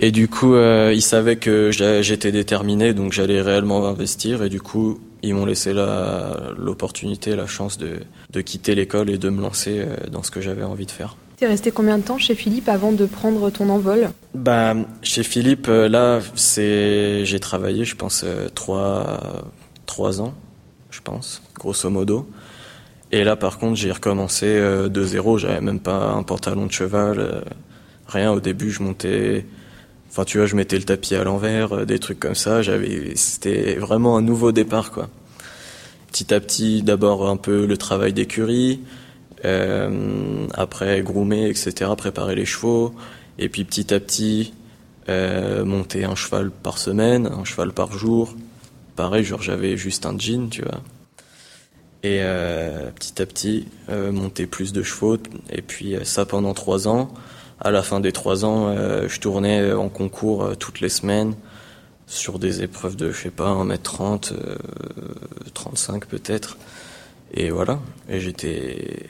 Et 0.00 0.10
du 0.10 0.26
coup, 0.26 0.54
euh, 0.54 0.90
ils 0.94 1.02
savaient 1.02 1.36
que 1.36 1.70
j'étais 2.00 2.32
déterminé, 2.32 2.94
donc 2.94 3.12
j'allais 3.12 3.42
réellement 3.42 3.86
investir. 3.86 4.42
Et 4.42 4.48
du 4.48 4.62
coup, 4.62 4.98
ils 5.22 5.34
m'ont 5.34 5.44
laissé 5.44 5.74
la- 5.74 6.54
l'opportunité, 6.56 7.36
la 7.36 7.46
chance 7.46 7.76
de, 7.76 7.98
de 8.30 8.40
quitter 8.40 8.74
l'école 8.74 9.10
et 9.10 9.18
de 9.18 9.28
me 9.28 9.42
lancer 9.42 9.80
euh, 9.80 9.96
dans 10.10 10.22
ce 10.22 10.30
que 10.30 10.40
j'avais 10.40 10.62
envie 10.64 10.86
de 10.86 10.90
faire. 10.90 11.18
T'es 11.36 11.46
resté 11.46 11.72
combien 11.72 11.98
de 11.98 12.02
temps 12.02 12.16
chez 12.16 12.34
Philippe 12.34 12.70
avant 12.70 12.92
de 12.92 13.04
prendre 13.04 13.50
ton 13.50 13.68
envol? 13.68 14.08
Bah, 14.34 14.74
chez 15.02 15.24
Philippe, 15.24 15.66
là, 15.66 16.20
c'est, 16.36 17.26
j'ai 17.26 17.38
travaillé, 17.40 17.84
je 17.84 17.96
pense, 17.96 18.24
trois, 18.54 19.20
trois 19.84 20.22
ans, 20.22 20.32
je 20.90 21.00
pense, 21.04 21.42
grosso 21.54 21.90
modo. 21.90 22.26
Et 23.12 23.24
là, 23.24 23.36
par 23.36 23.58
contre, 23.58 23.76
j'ai 23.76 23.92
recommencé 23.92 24.46
euh, 24.46 24.88
de 24.88 25.02
zéro. 25.04 25.38
J'avais 25.38 25.60
même 25.60 25.80
pas 25.80 26.10
un 26.10 26.22
pantalon 26.22 26.66
de 26.66 26.72
cheval, 26.72 27.18
euh, 27.18 27.40
rien. 28.08 28.32
Au 28.32 28.40
début, 28.40 28.70
je 28.70 28.82
montais, 28.82 29.46
enfin, 30.10 30.24
tu 30.24 30.38
vois, 30.38 30.46
je 30.46 30.56
mettais 30.56 30.76
le 30.76 30.84
tapis 30.84 31.14
à 31.14 31.24
l'envers, 31.24 31.72
euh, 31.72 31.84
des 31.84 31.98
trucs 31.98 32.18
comme 32.18 32.34
ça. 32.34 32.62
J'avais, 32.62 33.14
c'était 33.14 33.74
vraiment 33.74 34.16
un 34.16 34.22
nouveau 34.22 34.52
départ, 34.52 34.90
quoi. 34.90 35.08
Petit 36.10 36.32
à 36.34 36.40
petit, 36.40 36.82
d'abord 36.82 37.28
un 37.28 37.36
peu 37.36 37.66
le 37.66 37.76
travail 37.76 38.12
d'écurie, 38.12 38.80
euh, 39.44 40.46
après 40.54 41.02
groomer, 41.02 41.46
etc., 41.46 41.90
préparer 41.96 42.34
les 42.34 42.46
chevaux, 42.46 42.94
et 43.38 43.48
puis 43.48 43.64
petit 43.64 43.92
à 43.92 44.00
petit 44.00 44.54
euh, 45.08 45.64
monter 45.64 46.04
un 46.04 46.14
cheval 46.14 46.50
par 46.50 46.78
semaine, 46.78 47.26
un 47.26 47.44
cheval 47.44 47.72
par 47.72 47.92
jour. 47.92 48.34
Pareil, 48.96 49.24
genre 49.24 49.42
j'avais 49.42 49.76
juste 49.76 50.06
un 50.06 50.18
jean, 50.18 50.48
tu 50.48 50.62
vois. 50.62 50.80
Et 52.06 52.20
euh, 52.20 52.88
petit 52.92 53.20
à 53.20 53.26
petit, 53.26 53.66
euh, 53.88 54.12
monter 54.12 54.46
plus 54.46 54.72
de 54.72 54.84
chevaux, 54.84 55.16
et 55.50 55.60
puis 55.60 55.96
euh, 55.96 56.04
ça 56.04 56.24
pendant 56.24 56.54
trois 56.54 56.86
ans. 56.86 57.08
À 57.60 57.72
la 57.72 57.82
fin 57.82 57.98
des 57.98 58.12
trois 58.12 58.44
ans, 58.44 58.68
euh, 58.68 59.08
je 59.08 59.18
tournais 59.18 59.72
en 59.72 59.88
concours 59.88 60.56
toutes 60.56 60.80
les 60.80 60.88
semaines 60.88 61.34
sur 62.06 62.38
des 62.38 62.62
épreuves 62.62 62.94
de, 62.94 63.10
je 63.10 63.22
sais 63.22 63.30
pas, 63.30 63.48
1m30, 63.48 64.34
euh, 64.34 64.56
35 65.54 66.06
peut-être. 66.06 66.58
Et 67.34 67.50
voilà. 67.50 67.80
Et 68.08 68.20
j'étais 68.20 69.06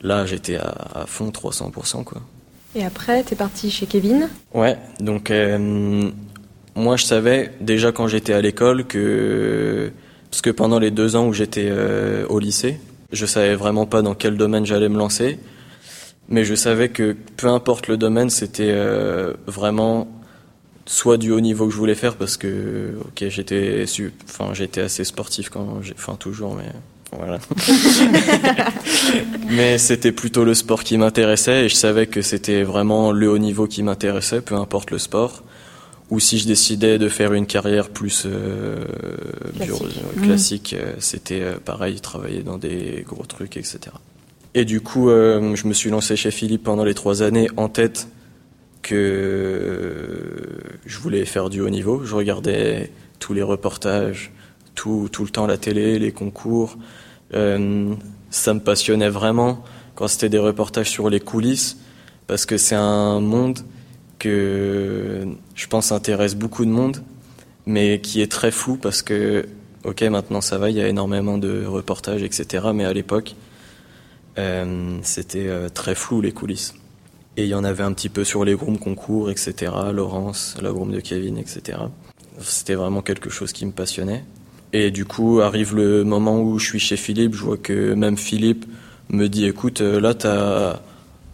là, 0.00 0.26
j'étais 0.26 0.56
à, 0.56 0.74
à 0.92 1.06
fond 1.06 1.30
300%, 1.30 2.02
quoi. 2.02 2.20
Et 2.74 2.84
après, 2.84 3.22
t'es 3.22 3.36
parti 3.36 3.70
chez 3.70 3.86
Kevin? 3.86 4.28
Ouais, 4.52 4.76
donc 4.98 5.32
moi 6.74 6.96
je 6.96 7.04
savais 7.04 7.52
déjà 7.60 7.92
quand 7.92 8.08
j'étais 8.08 8.32
à 8.32 8.40
l'école 8.40 8.84
que 8.84 9.92
parce 10.34 10.42
que 10.42 10.50
pendant 10.50 10.80
les 10.80 10.90
deux 10.90 11.14
ans 11.14 11.28
où 11.28 11.32
j'étais 11.32 11.68
euh, 11.68 12.26
au 12.28 12.40
lycée, 12.40 12.80
je 13.12 13.24
savais 13.24 13.54
vraiment 13.54 13.86
pas 13.86 14.02
dans 14.02 14.16
quel 14.16 14.36
domaine 14.36 14.66
j'allais 14.66 14.88
me 14.88 14.98
lancer, 14.98 15.38
mais 16.28 16.44
je 16.44 16.56
savais 16.56 16.88
que 16.88 17.14
peu 17.36 17.46
importe 17.46 17.86
le 17.86 17.96
domaine, 17.96 18.30
c'était 18.30 18.72
euh, 18.72 19.34
vraiment 19.46 20.08
soit 20.86 21.18
du 21.18 21.30
haut 21.30 21.38
niveau 21.38 21.66
que 21.68 21.72
je 21.72 21.76
voulais 21.76 21.94
faire 21.94 22.16
parce 22.16 22.36
que 22.36 22.98
ok 23.04 23.28
j'étais 23.28 23.84
enfin 24.28 24.52
j'étais 24.54 24.80
assez 24.80 25.04
sportif 25.04 25.50
quand 25.50 25.80
j'ai 25.82 25.94
enfin 25.96 26.16
toujours 26.16 26.56
mais 26.56 26.72
voilà. 27.16 27.38
Mais 29.50 29.78
c'était 29.78 30.10
plutôt 30.10 30.44
le 30.44 30.54
sport 30.54 30.82
qui 30.82 30.98
m'intéressait 30.98 31.66
et 31.66 31.68
je 31.68 31.76
savais 31.76 32.08
que 32.08 32.22
c'était 32.22 32.64
vraiment 32.64 33.12
le 33.12 33.30
haut 33.30 33.38
niveau 33.38 33.68
qui 33.68 33.84
m'intéressait 33.84 34.40
peu 34.40 34.56
importe 34.56 34.90
le 34.90 34.98
sport 34.98 35.44
ou 36.10 36.20
si 36.20 36.38
je 36.38 36.46
décidais 36.46 36.98
de 36.98 37.08
faire 37.08 37.32
une 37.32 37.46
carrière 37.46 37.88
plus 37.88 38.24
euh, 38.26 38.84
Classique. 40.22 40.74
euh, 40.78 40.82
euh, 40.82 40.94
c'était 40.98 41.40
euh, 41.40 41.56
pareil 41.64 42.00
travailler 42.00 42.42
dans 42.42 42.58
des 42.58 43.04
gros 43.06 43.24
trucs 43.24 43.56
etc 43.56 43.96
et 44.54 44.64
du 44.64 44.80
coup 44.80 45.08
euh, 45.08 45.54
je 45.56 45.66
me 45.66 45.72
suis 45.72 45.90
lancé 45.90 46.14
chez 46.16 46.30
Philippe 46.30 46.62
pendant 46.64 46.84
les 46.84 46.94
trois 46.94 47.22
années 47.22 47.48
en 47.56 47.68
tête 47.68 48.08
que 48.82 50.28
je 50.86 50.98
voulais 50.98 51.24
faire 51.24 51.48
du 51.50 51.60
haut 51.60 51.70
niveau. 51.70 52.04
Je 52.04 52.14
regardais 52.14 52.92
tous 53.18 53.32
les 53.32 53.42
reportages, 53.42 54.30
tout, 54.74 55.08
tout 55.10 55.24
le 55.24 55.30
temps 55.30 55.46
la 55.46 55.56
télé, 55.56 55.98
les 55.98 56.12
concours. 56.12 56.76
Euh, 57.32 57.94
ça 58.30 58.52
me 58.54 58.60
passionnait 58.60 59.08
vraiment, 59.08 59.64
quand 59.94 60.06
c'était 60.06 60.28
des 60.28 60.38
reportages 60.38 60.90
sur 60.90 61.08
les 61.08 61.20
coulisses, 61.20 61.78
parce 62.26 62.46
que 62.46 62.56
c'est 62.58 62.74
un 62.74 63.20
monde 63.20 63.60
que 64.24 65.26
je 65.54 65.66
pense 65.66 65.92
intéresse 65.92 66.34
beaucoup 66.34 66.64
de 66.64 66.70
monde, 66.70 67.02
mais 67.66 68.00
qui 68.00 68.22
est 68.22 68.30
très 68.30 68.50
flou 68.50 68.76
parce 68.76 69.02
que, 69.02 69.46
ok, 69.84 70.02
maintenant 70.02 70.40
ça 70.40 70.56
va, 70.56 70.70
il 70.70 70.76
y 70.76 70.80
a 70.80 70.88
énormément 70.88 71.36
de 71.36 71.66
reportages, 71.66 72.22
etc. 72.22 72.68
Mais 72.74 72.86
à 72.86 72.92
l'époque, 72.94 73.34
euh, 74.38 74.98
c'était 75.02 75.48
euh, 75.48 75.68
très 75.68 75.94
flou 75.94 76.22
les 76.22 76.32
coulisses. 76.32 76.74
Et 77.36 77.44
il 77.44 77.48
y 77.48 77.54
en 77.54 77.64
avait 77.64 77.82
un 77.82 77.92
petit 77.92 78.08
peu 78.08 78.24
sur 78.24 78.44
les 78.46 78.54
groupes 78.54 78.80
concours, 78.80 79.30
etc. 79.30 79.72
Laurence, 79.92 80.56
la 80.62 80.70
groupe 80.70 80.90
de 80.90 81.00
Kevin, 81.00 81.36
etc. 81.36 81.78
C'était 82.40 82.76
vraiment 82.76 83.02
quelque 83.02 83.28
chose 83.28 83.52
qui 83.52 83.66
me 83.66 83.72
passionnait. 83.72 84.24
Et 84.72 84.90
du 84.90 85.04
coup, 85.04 85.40
arrive 85.40 85.74
le 85.76 86.02
moment 86.02 86.40
où 86.40 86.58
je 86.58 86.66
suis 86.66 86.80
chez 86.80 86.96
Philippe, 86.96 87.34
je 87.34 87.42
vois 87.42 87.58
que 87.58 87.92
même 87.92 88.16
Philippe 88.16 88.64
me 89.10 89.28
dit, 89.28 89.44
écoute, 89.44 89.82
euh, 89.82 90.00
là, 90.00 90.14
tu 90.14 90.26
as 90.26 90.80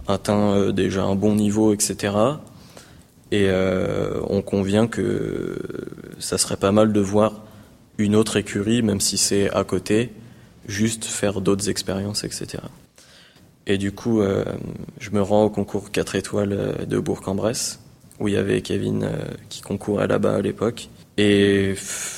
atteint 0.08 0.72
déjà 0.72 1.04
un 1.04 1.14
bon 1.14 1.36
niveau, 1.36 1.72
etc. 1.72 2.14
Et 3.32 3.46
euh, 3.48 4.20
on 4.28 4.42
convient 4.42 4.86
que 4.88 5.56
ça 6.18 6.36
serait 6.36 6.56
pas 6.56 6.72
mal 6.72 6.92
de 6.92 7.00
voir 7.00 7.42
une 7.98 8.16
autre 8.16 8.36
écurie, 8.36 8.82
même 8.82 9.00
si 9.00 9.18
c'est 9.18 9.50
à 9.50 9.62
côté, 9.62 10.10
juste 10.66 11.04
faire 11.04 11.40
d'autres 11.40 11.68
expériences, 11.68 12.24
etc. 12.24 12.62
Et 13.66 13.78
du 13.78 13.92
coup, 13.92 14.20
euh, 14.20 14.44
je 14.98 15.10
me 15.10 15.22
rends 15.22 15.44
au 15.44 15.50
concours 15.50 15.92
4 15.92 16.16
étoiles 16.16 16.52
euh, 16.52 16.86
de 16.86 16.98
Bourg-en-Bresse, 16.98 17.80
où 18.18 18.26
il 18.26 18.34
y 18.34 18.36
avait 18.36 18.62
Kevin 18.62 19.08
qui 19.48 19.62
concourait 19.62 20.08
là-bas 20.08 20.34
à 20.34 20.40
l'époque. 20.42 20.88
Et 21.16 21.74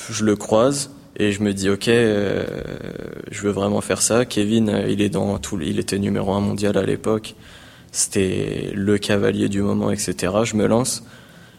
je 0.09 0.25
le 0.25 0.35
croise 0.35 0.91
et 1.15 1.31
je 1.31 1.41
me 1.41 1.53
dis 1.53 1.69
ok, 1.69 1.85
je 1.85 3.41
veux 3.41 3.51
vraiment 3.51 3.79
faire 3.79 4.01
ça. 4.01 4.25
Kevin, 4.25 4.83
il 4.89 5.01
est 5.01 5.09
dans 5.09 5.37
tout, 5.37 5.61
il 5.61 5.79
était 5.79 5.99
numéro 5.99 6.33
un 6.33 6.41
mondial 6.41 6.77
à 6.77 6.83
l'époque. 6.83 7.35
C'était 7.93 8.71
le 8.73 8.97
cavalier 8.97 9.49
du 9.49 9.61
moment, 9.61 9.91
etc. 9.91 10.33
Je 10.45 10.55
me 10.55 10.65
lance, 10.65 11.03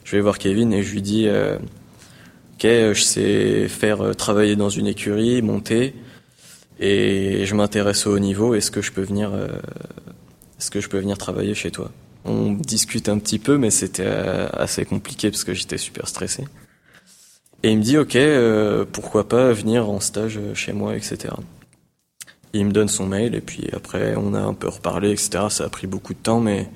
je 0.02 0.16
vais 0.16 0.20
voir 0.20 0.38
Kevin 0.38 0.72
et 0.72 0.82
je 0.82 0.92
lui 0.92 1.00
dis 1.00 1.28
euh, 1.28 1.56
Ok, 2.54 2.64
je 2.64 3.00
sais 3.00 3.68
faire 3.68 4.00
euh, 4.00 4.14
travailler 4.14 4.56
dans 4.56 4.68
une 4.68 4.88
écurie, 4.88 5.42
monter, 5.42 5.94
et 6.80 7.46
je 7.46 7.54
m'intéresse 7.54 8.08
au 8.08 8.16
haut 8.16 8.18
niveau. 8.18 8.56
Est-ce 8.56 8.72
que 8.72 8.82
je 8.82 8.90
peux 8.90 9.02
venir, 9.02 9.30
euh, 9.32 9.46
est-ce 10.58 10.72
que 10.72 10.80
je 10.80 10.88
peux 10.88 10.98
venir 10.98 11.18
travailler 11.18 11.54
chez 11.54 11.70
toi? 11.70 11.92
On 12.24 12.50
discute 12.50 13.08
un 13.08 13.18
petit 13.18 13.38
peu, 13.38 13.56
mais 13.56 13.70
c'était 13.70 14.04
assez 14.04 14.84
compliqué 14.84 15.30
parce 15.30 15.44
que 15.44 15.54
j'étais 15.54 15.78
super 15.78 16.08
stressé. 16.08 16.46
Et 17.62 17.70
il 17.70 17.78
me 17.78 17.82
dit 17.82 17.96
ok, 17.96 18.18
pourquoi 18.90 19.28
pas 19.28 19.52
venir 19.52 19.88
en 19.88 20.00
stage 20.00 20.40
chez 20.54 20.72
moi, 20.72 20.96
etc 20.96 21.34
il 22.54 22.66
me 22.66 22.72
donne 22.72 22.88
son 22.88 23.06
mail 23.06 23.34
et 23.34 23.40
puis 23.40 23.68
après 23.72 24.14
on 24.16 24.34
a 24.34 24.40
un 24.40 24.54
peu 24.54 24.68
reparlé, 24.68 25.10
etc. 25.10 25.46
Ça 25.50 25.64
a 25.64 25.68
pris 25.68 25.86
beaucoup 25.86 26.14
de 26.14 26.18
temps, 26.18 26.40
mais 26.40 26.68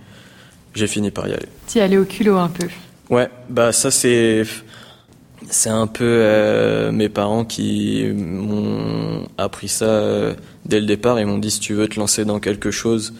j'ai 0.75 0.87
fini 0.87 1.11
par 1.11 1.29
y 1.29 1.33
aller. 1.33 1.47
Tu 1.67 1.79
y 1.79 1.81
allais 1.81 1.97
au 1.97 2.05
culot 2.05 2.37
un 2.37 2.49
peu. 2.49 2.69
Ouais, 3.11 3.29
bah 3.49 3.73
ça 3.73 3.91
c'est 3.91 4.43
c'est 5.51 5.71
un 5.71 5.87
peu 5.87 6.05
euh, 6.05 6.93
mes 6.93 7.09
parents 7.09 7.45
qui 7.45 8.05
m'ont 8.15 9.27
appris 9.39 9.69
ça 9.69 9.87
euh, 9.87 10.35
dès 10.67 10.81
le 10.81 10.87
départ. 10.87 11.19
Ils 11.21 11.27
m'ont 11.27 11.39
dit 11.39 11.51
si 11.51 11.61
tu 11.61 11.75
veux 11.75 11.89
te 11.89 11.99
lancer 11.99 12.25
dans 12.25 12.41
quelque 12.41 12.71
chose 12.71 13.15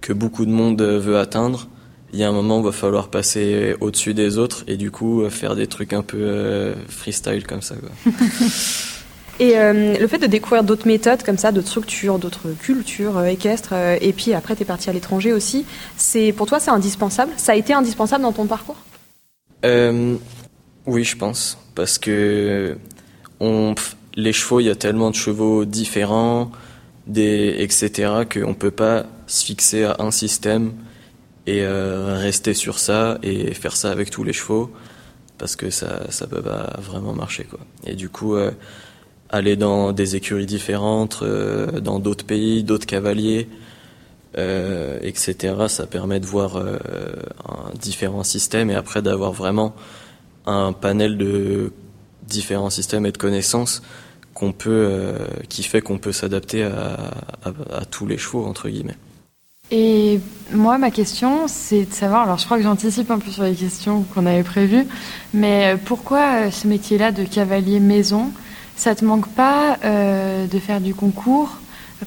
que 0.00 0.12
beaucoup 0.12 0.46
de 0.46 0.50
monde 0.50 0.82
veut 0.82 1.18
atteindre, 1.18 1.68
il 2.12 2.18
y 2.18 2.24
a 2.24 2.28
un 2.28 2.32
moment 2.32 2.58
où 2.58 2.60
il 2.60 2.66
va 2.66 2.72
falloir 2.72 3.08
passer 3.08 3.74
au-dessus 3.80 4.14
des 4.14 4.36
autres 4.36 4.64
et 4.66 4.76
du 4.76 4.90
coup 4.90 5.28
faire 5.30 5.54
des 5.54 5.66
trucs 5.66 5.92
un 5.92 6.02
peu 6.02 6.18
euh, 6.20 6.74
freestyle 6.88 7.46
comme 7.46 7.62
ça. 7.62 7.76
Quoi. 7.76 8.12
Et 9.40 9.56
euh, 9.56 9.96
le 9.98 10.06
fait 10.06 10.18
de 10.18 10.26
découvrir 10.26 10.62
d'autres 10.62 10.86
méthodes 10.86 11.22
comme 11.22 11.38
ça, 11.38 11.52
d'autres 11.52 11.68
structures, 11.68 12.18
d'autres 12.18 12.50
cultures 12.60 13.18
euh, 13.18 13.24
équestres, 13.26 13.72
euh, 13.72 13.96
et 14.00 14.12
puis 14.12 14.34
après 14.34 14.54
tu 14.54 14.62
es 14.62 14.64
parti 14.64 14.90
à 14.90 14.92
l'étranger 14.92 15.32
aussi, 15.32 15.64
c'est 15.96 16.32
pour 16.32 16.46
toi 16.46 16.60
c'est 16.60 16.70
indispensable? 16.70 17.32
Ça 17.36 17.52
a 17.52 17.54
été 17.54 17.72
indispensable 17.72 18.22
dans 18.22 18.32
ton 18.32 18.46
parcours? 18.46 18.76
Oui, 20.84 21.04
je 21.04 21.16
pense. 21.16 21.58
Parce 21.76 21.98
que 21.98 22.76
les 24.16 24.32
chevaux, 24.32 24.58
il 24.58 24.66
y 24.66 24.70
a 24.70 24.74
tellement 24.74 25.10
de 25.10 25.14
chevaux 25.14 25.64
différents, 25.64 26.50
etc., 27.14 27.90
qu'on 28.30 28.48
ne 28.48 28.54
peut 28.54 28.72
pas 28.72 29.06
se 29.28 29.44
fixer 29.44 29.84
à 29.84 29.96
un 30.00 30.10
système 30.10 30.72
et 31.46 31.64
rester 31.64 32.54
sur 32.54 32.80
ça 32.80 33.18
et 33.22 33.54
faire 33.54 33.76
ça 33.76 33.90
avec 33.92 34.10
tous 34.10 34.24
les 34.24 34.32
chevaux 34.32 34.72
parce 35.38 35.56
que 35.56 35.70
ça 35.70 36.10
ça 36.10 36.26
peut 36.26 36.42
pas 36.42 36.76
vraiment 36.80 37.14
marcher 37.14 37.44
quoi. 37.44 37.60
Et 37.84 37.94
du 37.94 38.08
coup 38.08 38.36
aller 39.32 39.56
dans 39.56 39.92
des 39.92 40.14
écuries 40.14 40.46
différentes, 40.46 41.20
euh, 41.22 41.80
dans 41.80 41.98
d'autres 41.98 42.24
pays, 42.24 42.62
d'autres 42.62 42.86
cavaliers, 42.86 43.48
euh, 44.38 44.98
etc. 45.02 45.54
Ça 45.68 45.86
permet 45.86 46.20
de 46.20 46.26
voir 46.26 46.56
euh, 46.56 46.76
un 47.48 47.74
différent 47.74 48.22
système 48.22 48.70
et 48.70 48.74
après 48.74 49.02
d'avoir 49.02 49.32
vraiment 49.32 49.74
un 50.46 50.72
panel 50.72 51.16
de 51.16 51.72
différents 52.28 52.70
systèmes 52.70 53.06
et 53.06 53.12
de 53.12 53.18
connaissances 53.18 53.82
qu'on 54.34 54.52
peut, 54.52 55.14
qui 55.48 55.62
fait 55.62 55.82
qu'on 55.82 55.98
peut 55.98 56.12
s'adapter 56.12 56.64
à, 56.64 56.96
à, 57.44 57.84
tous 57.84 58.06
les 58.06 58.16
chevaux 58.16 58.46
entre 58.46 58.68
guillemets. 58.70 58.96
Et 59.70 60.20
moi, 60.52 60.78
ma 60.78 60.90
question, 60.90 61.46
c'est 61.48 61.84
de 61.84 61.92
savoir, 61.92 62.22
alors 62.22 62.38
je 62.38 62.46
crois 62.46 62.56
que 62.56 62.62
j'anticipe 62.62 63.10
un 63.10 63.18
peu 63.18 63.30
sur 63.30 63.42
les 63.42 63.54
questions 63.54 64.04
qu'on 64.14 64.26
avait 64.26 64.42
prévues, 64.42 64.86
mais 65.34 65.76
pourquoi 65.84 66.50
ce 66.50 66.66
métier-là 66.66 67.12
de 67.12 67.24
cavalier 67.24 67.78
maison 67.78 68.32
ça 68.76 68.94
te 68.94 69.04
manque 69.04 69.28
pas 69.28 69.78
euh, 69.84 70.46
de 70.46 70.58
faire 70.58 70.80
du 70.80 70.94
concours? 70.94 71.58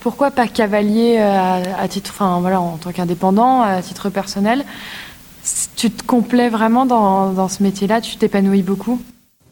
Pourquoi 0.02 0.32
pas 0.32 0.48
cavalier 0.48 1.16
euh, 1.20 1.64
à, 1.78 1.88
titre, 1.88 2.12
enfin 2.14 2.40
voilà, 2.42 2.60
en 2.60 2.78
tant 2.78 2.92
qu'indépendant, 2.92 3.62
à 3.62 3.82
titre 3.82 4.10
personnel? 4.10 4.66
Tu 5.76 5.90
te 5.92 6.04
complais 6.04 6.50
vraiment 6.50 6.86
dans, 6.86 7.32
dans 7.32 7.48
ce 7.48 7.64
métier-là 7.64 8.02
Tu 8.02 8.18
t'épanouis 8.18 8.62
beaucoup? 8.62 9.02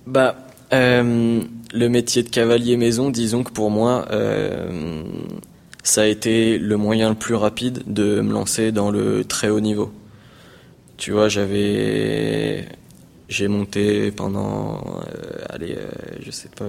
Bah, 0.06 0.36
euh, 0.74 1.42
le 1.74 1.90
métier 1.90 2.24
de 2.24 2.30
cavalier 2.30 2.76
maison, 2.76 3.10
disons 3.10 3.44
que 3.44 3.52
pour 3.52 3.72
moi, 3.72 4.06
ça 5.84 6.02
a 6.02 6.06
été 6.06 6.58
le 6.58 6.76
moyen 6.78 7.10
le 7.10 7.16
plus 7.16 7.36
rapide 7.36 7.84
de 7.88 8.20
me 8.20 8.34
lancer 8.34 8.72
dans 8.72 8.92
le 8.92 9.24
très 9.24 9.50
haut 9.50 9.62
niveau. 9.62 9.94
Tu 10.98 11.12
vois, 11.12 11.30
j'avais 11.30 12.68
j'ai 13.30 13.48
monté 13.48 14.12
pendant, 14.12 14.82
allez, 15.50 15.78
je 16.22 16.32
sais 16.32 16.50
pas, 16.50 16.66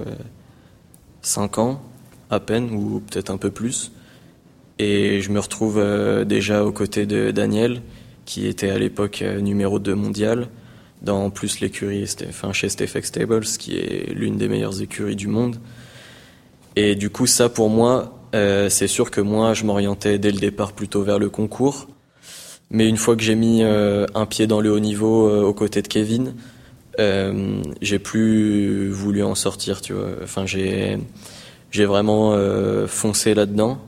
5 1.24 1.58
ans 1.58 1.82
à 2.30 2.40
peine, 2.40 2.70
ou 2.72 3.00
peut-être 3.00 3.30
un 3.30 3.36
peu 3.36 3.50
plus. 3.50 3.92
Et 4.78 5.20
je 5.20 5.30
me 5.30 5.40
retrouve 5.40 5.78
euh, 5.78 6.24
déjà 6.24 6.64
aux 6.64 6.72
côtés 6.72 7.06
de 7.06 7.30
Daniel, 7.30 7.82
qui 8.24 8.46
était 8.46 8.70
à 8.70 8.78
l'époque 8.78 9.22
euh, 9.22 9.40
numéro 9.40 9.78
2 9.78 9.94
mondial, 9.94 10.48
dans 11.02 11.30
plus 11.30 11.60
l'écurie 11.60 12.06
enfin, 12.28 12.52
chez 12.52 12.68
Stefex 12.68 13.08
Stables, 13.08 13.44
qui 13.44 13.76
est 13.76 14.12
l'une 14.12 14.36
des 14.36 14.48
meilleures 14.48 14.80
écuries 14.80 15.16
du 15.16 15.28
monde. 15.28 15.56
Et 16.76 16.96
du 16.96 17.10
coup, 17.10 17.26
ça 17.26 17.48
pour 17.48 17.70
moi, 17.70 18.18
euh, 18.34 18.68
c'est 18.68 18.88
sûr 18.88 19.10
que 19.10 19.20
moi, 19.20 19.54
je 19.54 19.64
m'orientais 19.64 20.18
dès 20.18 20.32
le 20.32 20.38
départ 20.38 20.72
plutôt 20.72 21.02
vers 21.02 21.18
le 21.18 21.30
concours. 21.30 21.88
Mais 22.70 22.88
une 22.88 22.96
fois 22.96 23.14
que 23.14 23.22
j'ai 23.22 23.36
mis 23.36 23.62
un 23.62 24.26
pied 24.26 24.46
dans 24.46 24.60
le 24.60 24.72
haut 24.72 24.80
niveau 24.80 25.30
aux 25.44 25.52
côtés 25.52 25.82
de 25.82 25.86
Kevin, 25.86 26.34
euh, 26.98 27.62
j'ai 27.80 27.98
plus 27.98 28.90
voulu 28.90 29.22
en 29.22 29.34
sortir, 29.34 29.80
tu 29.80 29.92
vois. 29.92 30.10
Enfin, 30.22 30.46
j'ai 30.46 30.98
j'ai 31.70 31.84
vraiment 31.84 32.34
euh, 32.34 32.86
foncé 32.86 33.34
là-dedans. 33.34 33.78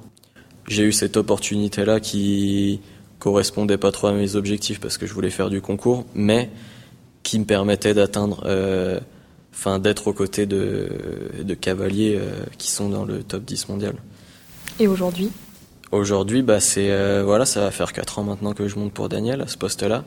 J'ai 0.66 0.84
eu 0.84 0.92
cette 0.92 1.16
opportunité-là 1.16 2.00
qui 2.00 2.80
correspondait 3.20 3.78
pas 3.78 3.92
trop 3.92 4.08
à 4.08 4.12
mes 4.12 4.34
objectifs 4.34 4.80
parce 4.80 4.98
que 4.98 5.06
je 5.06 5.14
voulais 5.14 5.30
faire 5.30 5.50
du 5.50 5.60
concours, 5.60 6.04
mais 6.14 6.50
qui 7.22 7.38
me 7.38 7.44
permettait 7.44 7.94
d'atteindre, 7.94 8.42
euh, 8.46 8.98
enfin, 9.52 9.78
d'être 9.78 10.08
aux 10.08 10.12
côtés 10.12 10.46
de, 10.46 10.88
de 11.42 11.54
cavaliers 11.54 12.20
qui 12.58 12.70
sont 12.70 12.88
dans 12.88 13.04
le 13.04 13.22
top 13.22 13.44
10 13.44 13.68
mondial. 13.68 13.94
Et 14.80 14.88
aujourd'hui? 14.88 15.30
Aujourd'hui, 15.92 16.42
bah, 16.42 16.58
c'est 16.58 17.22
voilà, 17.22 17.46
ça 17.46 17.60
va 17.60 17.70
faire 17.70 17.92
4 17.92 18.18
ans 18.18 18.24
maintenant 18.24 18.52
que 18.52 18.66
je 18.66 18.76
monte 18.76 18.92
pour 18.92 19.08
Daniel 19.08 19.40
à 19.40 19.46
ce 19.46 19.56
poste-là. 19.56 20.04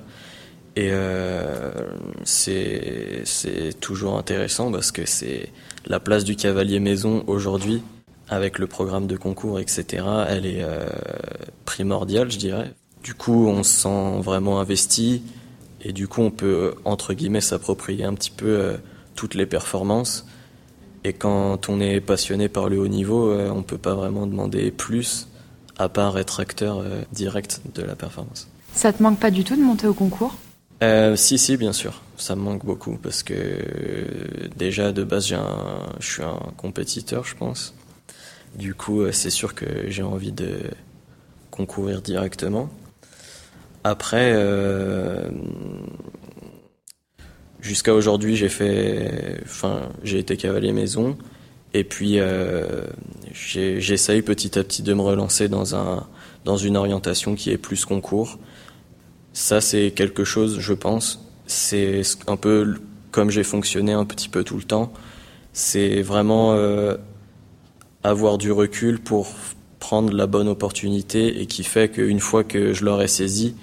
Et 0.79 0.91
euh, 0.93 1.71
c'est 2.23 3.25
toujours 3.81 4.17
intéressant 4.17 4.71
parce 4.71 4.93
que 4.93 5.05
c'est 5.05 5.49
la 5.85 5.99
place 5.99 6.23
du 6.23 6.37
cavalier 6.37 6.79
maison 6.79 7.25
aujourd'hui, 7.27 7.83
avec 8.29 8.59
le 8.59 8.65
programme 8.65 9.05
de 9.05 9.17
concours, 9.17 9.59
etc., 9.59 10.05
elle 10.29 10.45
est 10.45 10.63
euh, 10.63 10.87
primordiale, 11.65 12.31
je 12.31 12.37
dirais. 12.37 12.73
Du 13.03 13.13
coup, 13.13 13.47
on 13.47 13.63
se 13.63 13.81
sent 13.81 14.21
vraiment 14.21 14.61
investi 14.61 15.21
et 15.81 15.91
du 15.91 16.07
coup, 16.07 16.21
on 16.21 16.31
peut, 16.31 16.75
entre 16.85 17.13
guillemets, 17.13 17.41
s'approprier 17.41 18.05
un 18.05 18.13
petit 18.13 18.31
peu 18.31 18.47
euh, 18.47 18.77
toutes 19.15 19.35
les 19.35 19.45
performances. 19.45 20.25
Et 21.03 21.11
quand 21.11 21.67
on 21.67 21.81
est 21.81 21.99
passionné 21.99 22.47
par 22.47 22.69
le 22.69 22.79
haut 22.79 22.87
niveau, 22.87 23.31
euh, 23.31 23.49
on 23.49 23.63
peut 23.63 23.77
pas 23.77 23.95
vraiment 23.95 24.27
demander 24.27 24.71
plus, 24.71 25.27
à 25.77 25.89
part 25.89 26.17
être 26.17 26.39
acteur 26.39 26.77
euh, 26.77 27.01
direct 27.11 27.59
de 27.75 27.81
la 27.81 27.97
performance. 27.97 28.47
Ça 28.73 28.93
te 28.93 29.03
manque 29.03 29.19
pas 29.19 29.31
du 29.31 29.43
tout 29.43 29.57
de 29.57 29.61
monter 29.61 29.87
au 29.87 29.93
concours? 29.93 30.35
Euh, 30.83 31.15
si, 31.15 31.37
si, 31.37 31.57
bien 31.57 31.73
sûr. 31.73 32.01
Ça 32.17 32.35
me 32.35 32.41
manque 32.41 32.65
beaucoup 32.65 32.97
parce 32.97 33.23
que 33.23 33.35
déjà 34.55 34.91
de 34.91 35.03
base, 35.03 35.31
un, 35.33 35.93
je 35.99 36.11
suis 36.11 36.23
un 36.23 36.39
compétiteur, 36.57 37.25
je 37.25 37.35
pense. 37.35 37.73
Du 38.55 38.73
coup, 38.73 39.01
euh, 39.01 39.11
c'est 39.11 39.29
sûr 39.29 39.55
que 39.55 39.65
j'ai 39.87 40.03
envie 40.03 40.31
de 40.31 40.59
concourir 41.51 42.01
directement. 42.01 42.69
Après, 43.83 44.35
jusqu'à 47.61 47.93
aujourd'hui, 47.93 48.35
j'ai 48.35 48.49
fait, 48.49 49.39
enfin, 49.43 49.89
j'ai 50.03 50.19
été 50.19 50.35
cavalier 50.35 50.73
maison, 50.73 51.17
et 51.73 51.85
puis 51.85 52.19
j'essaye 53.33 54.21
petit 54.21 54.59
à 54.59 54.63
petit 54.63 54.83
de 54.83 54.93
me 54.93 55.01
relancer 55.01 55.47
dans 55.47 55.75
un 55.75 56.05
dans 56.45 56.57
une 56.57 56.77
orientation 56.77 57.35
qui 57.35 57.51
est 57.51 57.57
plus 57.57 57.85
concours. 57.85 58.37
Ça, 59.33 59.61
c'est 59.61 59.91
quelque 59.91 60.23
chose, 60.23 60.59
je 60.59 60.73
pense, 60.73 61.25
c'est 61.45 62.01
un 62.27 62.37
peu 62.37 62.75
comme 63.11 63.29
j'ai 63.29 63.43
fonctionné 63.43 63.93
un 63.93 64.05
petit 64.05 64.29
peu 64.29 64.43
tout 64.43 64.57
le 64.57 64.63
temps. 64.63 64.91
C'est 65.53 66.01
vraiment 66.01 66.53
euh, 66.53 66.95
avoir 68.03 68.37
du 68.37 68.51
recul 68.51 68.99
pour 68.99 69.33
prendre 69.79 70.13
la 70.13 70.27
bonne 70.27 70.47
opportunité 70.47 71.41
et 71.41 71.47
qui 71.47 71.63
fait 71.63 71.89
qu'une 71.89 72.19
fois 72.19 72.43
que 72.43 72.73
je 72.73 72.85
l'aurai 72.85 73.07
saisi, 73.07 73.55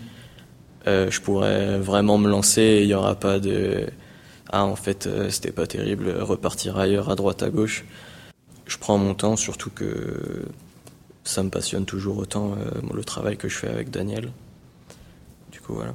euh, 0.87 1.11
je 1.11 1.21
pourrais 1.21 1.79
vraiment 1.79 2.19
me 2.19 2.29
lancer 2.29 2.63
et 2.63 2.83
il 2.83 2.89
n'y 2.89 2.95
aura 2.95 3.15
pas 3.15 3.39
de 3.39 3.87
ah 4.51 4.65
en 4.65 4.77
fait 4.77 5.07
euh, 5.07 5.29
c'était 5.31 5.51
pas 5.51 5.67
terrible 5.67 6.11
repartir 6.21 6.79
ailleurs 6.79 7.11
à 7.11 7.17
droite 7.17 7.43
à 7.43 7.51
gauche. 7.51 7.85
Je 8.67 8.79
prends 8.79 8.99
mon 8.99 9.15
temps 9.15 9.37
surtout 9.37 9.71
que 9.71 10.45
ça 11.25 11.43
me 11.43 11.51
passionne 11.51 11.85
toujours 11.85 12.19
autant 12.19 12.57
le 12.93 13.05
travail 13.05 13.37
que 13.37 13.49
je 13.49 13.57
fais 13.57 13.69
avec 13.69 13.91
Daniel. 13.91 14.31
Du 15.51 15.61
coup 15.61 15.75
voilà. 15.75 15.95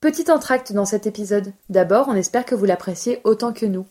Petit 0.00 0.30
entracte 0.32 0.72
dans 0.72 0.84
cet 0.84 1.06
épisode. 1.06 1.52
D'abord, 1.68 2.08
on 2.08 2.14
espère 2.14 2.44
que 2.44 2.56
vous 2.56 2.64
l'appréciez 2.64 3.20
autant 3.22 3.52
que 3.52 3.66
nous. 3.66 3.86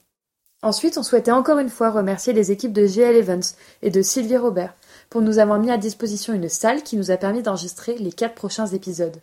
Ensuite, 0.62 0.98
on 0.98 1.03
souhaitait 1.03 1.31
encore 1.31 1.57
une 1.57 1.69
fois 1.69 1.89
remercier 1.89 2.33
les 2.33 2.51
équipes 2.51 2.74
de 2.74 2.86
GL 2.86 3.15
Evans 3.15 3.41
et 3.81 3.89
de 3.89 4.01
Sylvie 4.01 4.38
Robert 4.38 4.75
pour 5.10 5.21
nous 5.21 5.39
avoir 5.39 5.57
mis 5.57 5.71
à 5.71 5.77
disposition 5.77 6.33
une 6.33 6.50
salle 6.50 6.83
qui 6.83 6.98
nous 6.98 7.12
a 7.12 7.17
permis 7.17 7.41
d'enregistrer 7.41 7.98
les 7.98 8.12
quatre 8.12 8.36
prochains 8.36 8.67
épisodes. 8.67 9.21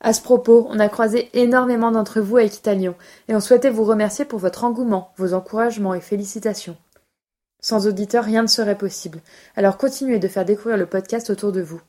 À 0.00 0.12
ce 0.12 0.22
propos, 0.22 0.66
on 0.70 0.78
a 0.78 0.88
croisé 0.88 1.30
énormément 1.34 1.90
d'entre 1.90 2.20
vous 2.20 2.36
à 2.36 2.44
Equitalion 2.44 2.94
et 3.28 3.34
on 3.34 3.40
souhaitait 3.40 3.70
vous 3.70 3.84
remercier 3.84 4.24
pour 4.24 4.38
votre 4.38 4.64
engouement, 4.64 5.12
vos 5.16 5.34
encouragements 5.34 5.94
et 5.94 6.00
félicitations. 6.00 6.76
Sans 7.60 7.86
auditeurs, 7.86 8.24
rien 8.24 8.42
ne 8.42 8.48
serait 8.48 8.78
possible, 8.78 9.20
alors 9.56 9.76
continuez 9.76 10.18
de 10.18 10.28
faire 10.28 10.44
découvrir 10.44 10.78
le 10.78 10.86
podcast 10.86 11.28
autour 11.28 11.52
de 11.52 11.60
vous. 11.60 11.80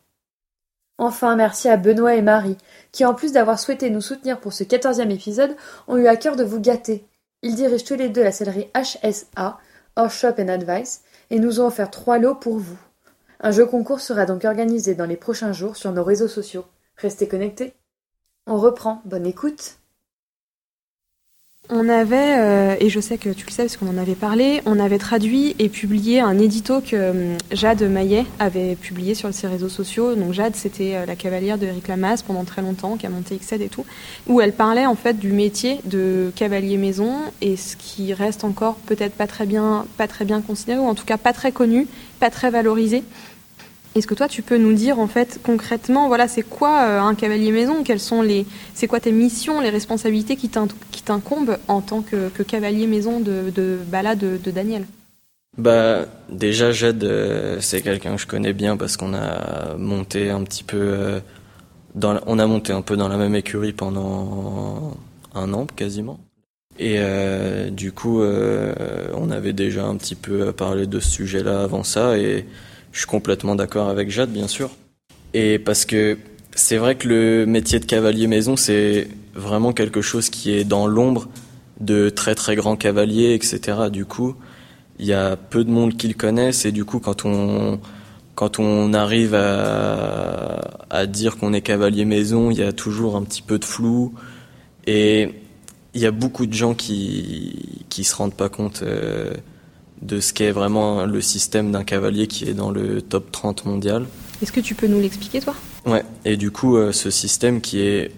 Enfin, 0.97 1.35
merci 1.35 1.67
à 1.67 1.77
Benoît 1.77 2.15
et 2.15 2.21
Marie, 2.21 2.57
qui 2.91 3.05
en 3.05 3.13
plus 3.13 3.31
d'avoir 3.31 3.59
souhaité 3.59 3.89
nous 3.89 4.01
soutenir 4.01 4.39
pour 4.39 4.53
ce 4.53 4.63
quatorzième 4.63 5.11
épisode, 5.11 5.55
ont 5.87 5.97
eu 5.97 6.07
à 6.07 6.15
cœur 6.15 6.35
de 6.35 6.43
vous 6.43 6.59
gâter. 6.59 7.05
Ils 7.41 7.55
dirigent 7.55 7.85
tous 7.85 7.95
les 7.95 8.09
deux 8.09 8.23
la 8.23 8.31
sellerie 8.31 8.69
HSA, 8.75 9.57
Horse 9.95 10.15
Shop 10.15 10.35
and 10.37 10.47
Advice, 10.47 11.01
et 11.31 11.39
nous 11.39 11.59
ont 11.59 11.67
offert 11.67 11.89
trois 11.89 12.19
lots 12.19 12.35
pour 12.35 12.57
vous. 12.57 12.77
Un 13.39 13.51
jeu 13.51 13.65
concours 13.65 14.01
sera 14.01 14.25
donc 14.25 14.45
organisé 14.45 14.93
dans 14.93 15.07
les 15.07 15.17
prochains 15.17 15.53
jours 15.53 15.75
sur 15.75 15.91
nos 15.91 16.03
réseaux 16.03 16.27
sociaux. 16.27 16.65
Restez 16.97 17.27
connectés. 17.27 17.73
On 18.45 18.57
reprend. 18.57 19.01
Bonne 19.05 19.25
écoute. 19.25 19.80
On 21.73 21.87
avait, 21.87 22.37
euh, 22.37 22.75
et 22.81 22.89
je 22.89 22.99
sais 22.99 23.17
que 23.17 23.29
tu 23.29 23.45
le 23.45 23.51
sais 23.51 23.63
parce 23.63 23.77
qu'on 23.77 23.87
en 23.87 23.97
avait 23.97 24.15
parlé, 24.15 24.61
on 24.65 24.77
avait 24.77 24.97
traduit 24.97 25.55
et 25.57 25.69
publié 25.69 26.19
un 26.19 26.37
édito 26.37 26.81
que 26.81 26.97
euh, 26.97 27.37
Jade 27.53 27.81
Maillet 27.83 28.25
avait 28.39 28.75
publié 28.75 29.15
sur 29.15 29.33
ses 29.33 29.47
réseaux 29.47 29.69
sociaux. 29.69 30.15
Donc 30.15 30.33
Jade, 30.33 30.57
c'était 30.57 30.95
euh, 30.95 31.05
la 31.05 31.15
cavalière 31.15 31.57
de 31.57 31.65
Eric 31.67 31.87
Lamasse 31.87 32.23
pendant 32.23 32.43
très 32.43 32.61
longtemps, 32.61 32.97
qui 32.97 33.05
a 33.05 33.09
monté 33.09 33.37
XED 33.37 33.61
et 33.61 33.69
tout, 33.69 33.85
où 34.27 34.41
elle 34.41 34.51
parlait 34.51 34.85
en 34.85 34.95
fait 34.95 35.17
du 35.17 35.31
métier 35.31 35.79
de 35.85 36.33
cavalier 36.35 36.75
maison 36.75 37.13
et 37.39 37.55
ce 37.55 37.77
qui 37.77 38.13
reste 38.13 38.43
encore 38.43 38.75
peut-être 38.75 39.13
pas 39.13 39.27
très 39.27 39.45
bien, 39.45 39.85
pas 39.95 40.09
très 40.09 40.25
bien 40.25 40.41
considéré 40.41 40.77
ou 40.77 40.87
en 40.87 40.95
tout 40.95 41.05
cas 41.05 41.17
pas 41.17 41.31
très 41.31 41.53
connu, 41.53 41.87
pas 42.19 42.29
très 42.29 42.49
valorisé. 42.49 43.01
Est-ce 43.93 44.07
que 44.07 44.13
toi, 44.13 44.29
tu 44.29 44.41
peux 44.41 44.57
nous 44.57 44.73
dire 44.73 44.99
en 44.99 45.07
fait 45.07 45.39
concrètement, 45.43 46.07
voilà, 46.07 46.29
c'est 46.29 46.43
quoi 46.43 46.83
euh, 46.83 47.01
un 47.01 47.13
cavalier 47.13 47.51
maison? 47.51 47.83
Quelles 47.83 47.99
sont 47.99 48.21
les, 48.21 48.45
c'est 48.73 48.87
quoi 48.87 49.01
tes 49.01 49.11
missions, 49.11 49.59
les 49.59 49.69
responsabilités 49.69 50.37
qui 50.37 50.49
t'incombent 50.49 51.57
en 51.67 51.81
tant 51.81 52.01
que, 52.01 52.29
cavalier 52.43 52.87
maison 52.87 53.19
de, 53.19 53.51
de 53.53 53.79
de, 53.81 54.51
Daniel? 54.51 54.85
Bah 55.57 56.05
déjà, 56.29 56.71
Jade, 56.71 57.03
euh, 57.03 57.57
c'est 57.59 57.81
quelqu'un 57.81 58.15
que 58.15 58.21
je 58.21 58.27
connais 58.27 58.53
bien 58.53 58.77
parce 58.77 58.95
qu'on 58.95 59.13
a 59.13 59.75
monté 59.77 60.29
un 60.29 60.43
petit 60.43 60.63
peu, 60.63 60.77
euh, 60.79 61.19
dans, 61.93 62.17
on 62.27 62.39
a 62.39 62.47
monté 62.47 62.71
un 62.71 62.81
peu 62.81 62.95
dans 62.95 63.09
la 63.09 63.17
même 63.17 63.35
écurie 63.35 63.73
pendant 63.73 64.95
un 65.35 65.53
an 65.53 65.65
quasiment. 65.65 66.19
Et 66.79 66.99
du 67.69 67.91
coup, 67.91 68.21
on 68.23 69.29
avait 69.29 69.53
déjà 69.53 69.85
un 69.85 69.97
petit 69.97 70.15
peu 70.15 70.51
parlé 70.53 70.87
de 70.87 70.99
ce 70.99 71.09
sujet-là 71.11 71.61
avant 71.63 71.83
ça 71.83 72.17
et 72.17 72.47
je 72.91 72.99
suis 72.99 73.07
complètement 73.07 73.55
d'accord 73.55 73.89
avec 73.89 74.09
Jade, 74.09 74.31
bien 74.31 74.47
sûr. 74.47 74.69
Et 75.33 75.59
parce 75.59 75.85
que 75.85 76.17
c'est 76.53 76.77
vrai 76.77 76.95
que 76.95 77.07
le 77.07 77.45
métier 77.45 77.79
de 77.79 77.85
cavalier 77.85 78.27
maison, 78.27 78.55
c'est 78.55 79.07
vraiment 79.33 79.73
quelque 79.73 80.01
chose 80.01 80.29
qui 80.29 80.51
est 80.51 80.63
dans 80.63 80.87
l'ombre 80.87 81.29
de 81.79 82.09
très 82.09 82.35
très 82.35 82.55
grands 82.55 82.75
cavaliers, 82.75 83.33
etc. 83.33 83.89
Du 83.91 84.05
coup, 84.05 84.35
il 84.99 85.05
y 85.05 85.13
a 85.13 85.35
peu 85.35 85.63
de 85.63 85.71
monde 85.71 85.97
qui 85.97 86.07
le 86.07 86.13
connaissent 86.13 86.65
et 86.65 86.71
du 86.71 86.85
coup, 86.85 86.99
quand 86.99 87.25
on 87.25 87.79
quand 88.35 88.59
on 88.59 88.93
arrive 88.93 89.35
à, 89.35 90.85
à 90.89 91.05
dire 91.05 91.37
qu'on 91.37 91.53
est 91.53 91.61
cavalier 91.61 92.05
maison, 92.05 92.49
il 92.49 92.57
y 92.57 92.63
a 92.63 92.71
toujours 92.71 93.15
un 93.15 93.23
petit 93.23 93.41
peu 93.41 93.59
de 93.59 93.65
flou 93.65 94.13
et 94.87 95.29
il 95.93 96.01
y 96.01 96.05
a 96.05 96.11
beaucoup 96.11 96.45
de 96.45 96.53
gens 96.53 96.73
qui 96.73 97.85
qui 97.89 98.03
se 98.03 98.15
rendent 98.15 98.35
pas 98.35 98.49
compte 98.49 98.83
euh, 98.83 99.33
de 100.01 100.19
ce 100.19 100.33
qu'est 100.33 100.51
vraiment 100.51 101.05
le 101.05 101.21
système 101.21 101.71
d'un 101.71 101.83
cavalier 101.83 102.27
qui 102.27 102.45
est 102.45 102.53
dans 102.53 102.71
le 102.71 103.01
top 103.01 103.31
30 103.31 103.65
mondial. 103.65 104.05
Est-ce 104.41 104.51
que 104.51 104.59
tu 104.59 104.73
peux 104.73 104.87
nous 104.87 104.99
l'expliquer, 104.99 105.39
toi? 105.39 105.53
Ouais, 105.85 106.03
et 106.25 106.37
du 106.37 106.51
coup, 106.51 106.77
euh, 106.77 106.91
ce 106.91 107.11
système 107.11 107.61
qui 107.61 107.81
est 107.81 108.11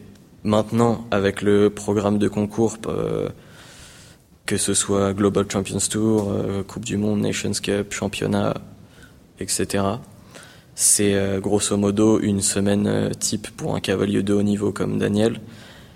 maintenant 0.43 1.05
avec 1.11 1.41
le 1.41 1.69
programme 1.69 2.17
de 2.17 2.27
concours, 2.27 2.77
euh, 2.87 3.29
que 4.45 4.57
ce 4.57 4.73
soit 4.73 5.13
Global 5.13 5.45
Champions 5.51 5.79
Tour, 5.89 6.31
euh, 6.31 6.63
Coupe 6.63 6.85
du 6.85 6.97
Monde, 6.97 7.21
Nations 7.21 7.51
Cup, 7.61 7.93
Championnat, 7.93 8.53
etc. 9.39 9.83
C'est 10.75 11.39
grosso 11.39 11.77
modo 11.77 12.19
une 12.19 12.41
semaine 12.41 13.11
type 13.19 13.49
pour 13.55 13.75
un 13.75 13.79
cavalier 13.79 14.23
de 14.23 14.33
haut 14.33 14.41
niveau 14.41 14.71
comme 14.71 14.97
Daniel. 14.97 15.39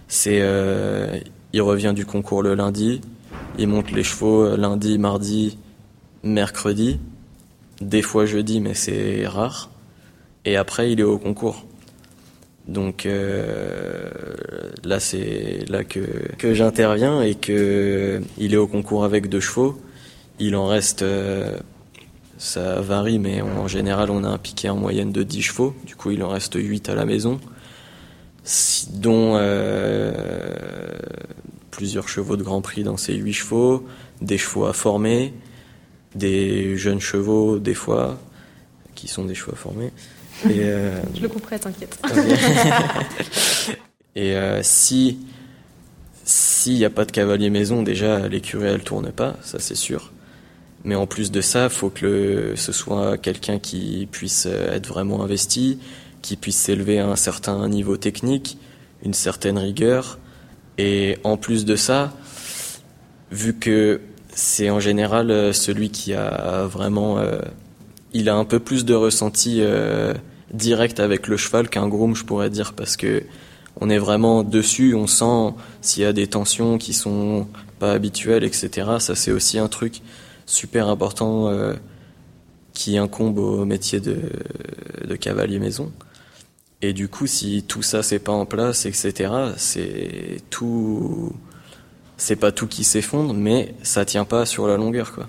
C'est, 0.08 0.40
il 1.52 1.62
revient 1.64 1.94
du 1.96 2.06
concours 2.06 2.44
le 2.44 2.54
lundi, 2.54 3.02
il 3.58 3.68
monte 3.70 3.90
les 3.90 4.04
chevaux 4.04 4.56
lundi, 4.56 5.00
mardi, 5.00 5.58
mercredi, 6.28 7.00
des 7.82 8.02
fois 8.02 8.26
jeudi, 8.26 8.60
mais 8.60 8.74
c'est 8.74 9.28
rare. 9.28 9.70
Et 10.46 10.56
après, 10.56 10.92
il 10.92 11.00
est 11.00 11.04
au 11.04 11.18
concours. 11.18 11.66
Donc 12.68 13.06
euh, 13.06 14.10
là, 14.84 15.00
c'est 15.00 15.66
là 15.70 15.84
que, 15.84 16.02
j'interviens 16.54 17.22
et 17.22 17.36
que 17.36 18.22
il 18.38 18.54
est 18.54 18.58
au 18.58 18.68
concours 18.68 19.06
avec 19.06 19.30
deux 19.30 19.40
chevaux. 19.40 19.80
Il 20.40 20.56
en 20.56 20.68
reste, 20.68 21.02
euh, 21.02 21.58
ça 22.38 22.82
varie, 22.82 23.20
mais 23.20 23.42
en 23.42 23.68
général, 23.68 24.12
on 24.12 24.24
a 24.24 24.28
un 24.28 24.38
piquet 24.38 24.70
en 24.70 24.76
moyenne 24.76 25.12
de 25.12 25.24
10 25.24 25.42
chevaux. 25.42 25.76
Du 25.86 25.96
coup, 25.96 26.12
il 26.12 26.22
en 26.24 26.30
reste 26.30 26.56
8 26.56 26.90
à 26.90 26.96
la 26.96 27.06
maison, 27.06 27.40
dont 28.94 29.34
euh, 29.36 30.12
plusieurs 31.72 32.10
chevaux 32.10 32.38
de 32.38 32.44
Grand 32.44 32.62
Prix 32.62 32.84
dans 32.84 32.98
ces 32.98 33.16
8 33.16 33.34
chevaux, 33.34 33.88
des 34.22 34.38
chevaux 34.38 34.66
à 34.66 34.74
former, 34.74 35.34
des 36.16 36.78
jeunes 36.78 37.00
chevaux, 37.00 37.60
des 37.60 37.74
fois, 37.74 38.18
qui 38.96 39.08
sont 39.08 39.26
des 39.26 39.36
chevaux 39.36 39.56
formés. 39.56 39.92
Et, 40.46 40.50
euh, 40.62 41.02
Je 41.16 41.22
le 41.22 41.30
couperai, 41.30 41.60
t'inquiète. 41.60 42.00
et 44.16 44.36
euh, 44.36 44.62
si 44.64 45.20
s'il 46.24 46.74
n'y 46.76 46.86
a 46.86 46.90
pas 46.90 47.06
de 47.06 47.12
cavalier 47.12 47.50
maison, 47.50 47.84
déjà 47.84 48.28
l'écurie 48.28 48.68
elle 48.68 48.84
tourne 48.84 49.12
pas, 49.12 49.38
ça 49.44 49.60
c'est 49.60 49.76
sûr. 49.76 50.12
Mais 50.84 50.96
en 50.96 51.08
plus 51.08 51.32
de 51.32 51.40
ça, 51.40 51.70
faut 51.70 51.90
que 51.90 52.54
ce 52.56 52.72
soit 52.74 53.18
quelqu'un 53.18 53.60
qui 53.60 54.08
puisse 54.12 54.46
être 54.46 54.88
vraiment 54.88 55.24
investi, 55.24 55.80
qui 56.22 56.36
puisse 56.36 56.58
s'élever 56.58 57.00
à 57.00 57.08
un 57.08 57.16
certain 57.16 57.68
niveau 57.70 57.96
technique, 57.96 58.58
une 59.04 59.14
certaine 59.14 59.58
rigueur. 59.58 60.20
Et 60.78 61.18
en 61.24 61.38
plus 61.38 61.64
de 61.66 61.76
ça, 61.76 62.14
vu 63.32 63.54
que 63.56 64.02
c'est 64.38 64.70
en 64.70 64.80
général 64.80 65.32
euh, 65.32 65.52
celui 65.52 65.90
qui 65.90 66.14
a 66.14 66.68
vraiment, 66.68 67.18
euh, 67.18 67.42
il 68.14 68.30
a 68.30 68.36
un 68.36 68.46
peu 68.46 68.60
plus 68.60 68.86
de 68.86 68.94
ressenti 68.94 69.62
euh, 69.62 70.14
direct 70.54 71.00
avec 71.00 71.28
le 71.28 71.38
cheval 71.38 71.70
qu'un 71.70 71.88
groom, 71.88 72.16
je 72.16 72.24
pourrais 72.24 72.52
dire, 72.52 72.74
parce 72.74 72.98
que 72.98 73.24
on 73.82 73.90
est 73.90 73.98
vraiment 73.98 74.44
dessus, 74.44 74.94
on 74.94 75.08
sent 75.08 75.56
s'il 75.82 76.04
y 76.04 76.06
a 76.06 76.14
des 76.14 76.28
tensions 76.28 76.78
qui 76.78 76.94
sont 76.94 77.48
pas 77.80 77.94
habituelles, 77.94 78.44
etc. 78.44 78.98
Ça, 79.00 79.16
c'est 79.16 79.32
aussi 79.32 79.58
un 79.58 79.68
truc 79.68 80.02
super 80.46 80.88
important 80.88 81.52
qui 82.74 82.98
incombe 82.98 83.38
au 83.38 83.66
métier 83.66 84.00
de, 84.00 84.18
de 85.08 85.16
cavalier 85.16 85.60
maison. 85.60 85.92
Et 86.82 86.94
du 86.94 87.08
coup, 87.08 87.28
si 87.28 87.64
tout 87.68 87.84
ça 87.84 88.02
c'est 88.02 88.20
pas 88.20 88.32
en 88.32 88.46
place, 88.48 88.88
etc., 88.88 89.32
c'est 89.58 90.42
tout 90.50 91.34
c'est 92.18 92.36
pas 92.36 92.52
tout 92.52 92.68
qui 92.68 92.84
s'effondre, 92.84 93.34
mais 93.34 93.74
ça 93.84 94.06
tient 94.06 94.26
pas 94.26 94.46
sur 94.46 94.68
la 94.68 94.78
longueur, 94.78 95.14
quoi. 95.14 95.28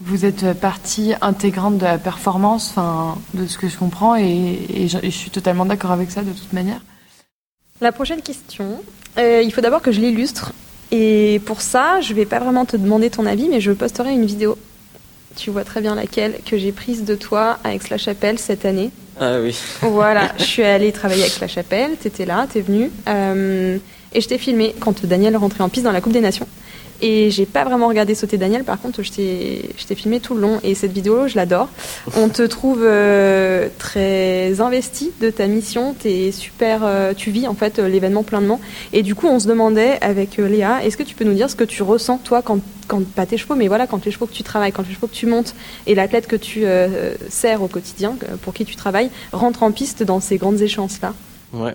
Vous 0.00 0.26
êtes 0.26 0.52
partie 0.52 1.14
intégrante 1.22 1.78
de 1.78 1.84
la 1.84 1.96
performance, 1.96 2.68
enfin, 2.70 3.16
de 3.32 3.46
ce 3.46 3.56
que 3.56 3.66
je 3.66 3.78
comprends, 3.78 4.14
et, 4.14 4.88
je, 4.88 5.08
suis 5.08 5.30
totalement 5.30 5.64
d'accord 5.64 5.90
avec 5.90 6.10
ça 6.10 6.22
de 6.22 6.32
toute 6.32 6.52
manière. 6.52 6.80
La 7.80 7.92
prochaine 7.92 8.20
question, 8.20 8.82
euh, 9.18 9.40
il 9.42 9.52
faut 9.52 9.62
d'abord 9.62 9.80
que 9.80 9.92
je 9.92 10.00
l'illustre. 10.00 10.52
Et 10.92 11.40
pour 11.46 11.62
ça, 11.62 12.00
je 12.02 12.12
ne 12.12 12.16
vais 12.16 12.26
pas 12.26 12.38
vraiment 12.38 12.66
te 12.66 12.76
demander 12.76 13.08
ton 13.08 13.24
avis, 13.24 13.48
mais 13.48 13.60
je 13.60 13.72
posterai 13.72 14.12
une 14.12 14.26
vidéo. 14.26 14.58
Tu 15.34 15.50
vois 15.50 15.64
très 15.64 15.80
bien 15.80 15.94
laquelle 15.94 16.40
que 16.44 16.58
j'ai 16.58 16.72
prise 16.72 17.04
de 17.04 17.14
toi 17.14 17.58
à 17.64 17.74
Aix-la-Chapelle 17.74 18.38
cette 18.38 18.66
année. 18.66 18.90
Ah 19.18 19.38
oui. 19.40 19.56
voilà, 19.80 20.32
je 20.38 20.44
suis 20.44 20.62
allée 20.62 20.92
travailler 20.92 21.24
à 21.24 21.26
Aix-la-Chapelle, 21.26 21.92
étais 22.04 22.26
là, 22.26 22.46
tu 22.50 22.58
es 22.58 22.60
venue. 22.60 22.90
Euh, 23.08 23.78
et 24.12 24.20
je 24.20 24.28
t'ai 24.28 24.38
filmé 24.38 24.74
quand 24.78 25.04
Daniel 25.04 25.36
rentrait 25.36 25.62
en 25.62 25.68
piste 25.68 25.84
dans 25.84 25.92
la 25.92 26.00
Coupe 26.00 26.12
des 26.12 26.20
Nations. 26.20 26.46
Et 27.02 27.30
j'ai 27.30 27.44
pas 27.44 27.64
vraiment 27.64 27.88
regardé 27.88 28.14
sauter 28.14 28.38
Daniel, 28.38 28.64
par 28.64 28.80
contre, 28.80 29.02
je 29.02 29.12
t'ai 29.12 29.94
filmé 29.94 30.20
tout 30.20 30.34
le 30.34 30.40
long. 30.40 30.60
Et 30.62 30.74
cette 30.74 30.92
vidéo, 30.92 31.28
je 31.28 31.36
l'adore. 31.36 31.68
On 32.16 32.28
te 32.28 32.42
trouve 32.42 32.82
euh, 32.82 33.68
très 33.78 34.60
investi 34.60 35.12
de 35.20 35.30
ta 35.30 35.46
mission. 35.46 35.94
Es 36.04 36.32
super, 36.32 36.80
euh, 36.84 37.12
tu 37.14 37.30
vis 37.30 37.46
en 37.48 37.54
fait 37.54 37.78
l'événement 37.78 38.22
pleinement. 38.22 38.60
Et 38.92 39.02
du 39.02 39.14
coup, 39.14 39.26
on 39.26 39.38
se 39.38 39.46
demandait 39.46 39.98
avec 40.00 40.38
euh, 40.38 40.48
Léa, 40.48 40.84
est-ce 40.84 40.96
que 40.96 41.02
tu 41.02 41.14
peux 41.14 41.24
nous 41.24 41.34
dire 41.34 41.50
ce 41.50 41.56
que 41.56 41.64
tu 41.64 41.82
ressens, 41.82 42.18
toi, 42.18 42.40
quand, 42.40 42.60
quand 42.88 43.04
pas 43.04 43.26
tes 43.26 43.36
chevaux, 43.36 43.56
mais 43.56 43.68
voilà, 43.68 43.86
quand 43.86 44.04
les 44.04 44.10
chevaux 44.10 44.26
que 44.26 44.32
tu 44.32 44.42
travailles, 44.42 44.72
quand 44.72 44.86
les 44.88 44.94
chevaux 44.94 45.08
que 45.08 45.14
tu 45.14 45.26
montes 45.26 45.54
et 45.86 45.94
l'athlète 45.94 46.26
que 46.26 46.36
tu 46.36 46.64
sers 47.28 47.62
au 47.62 47.68
quotidien, 47.68 48.16
pour 48.42 48.54
qui 48.54 48.64
tu 48.64 48.76
travailles, 48.76 49.10
rentre 49.32 49.64
en 49.64 49.72
piste 49.72 50.02
dans 50.02 50.20
ces 50.20 50.38
grandes 50.38 50.60
échéances-là? 50.62 51.12
Ouais. 51.52 51.74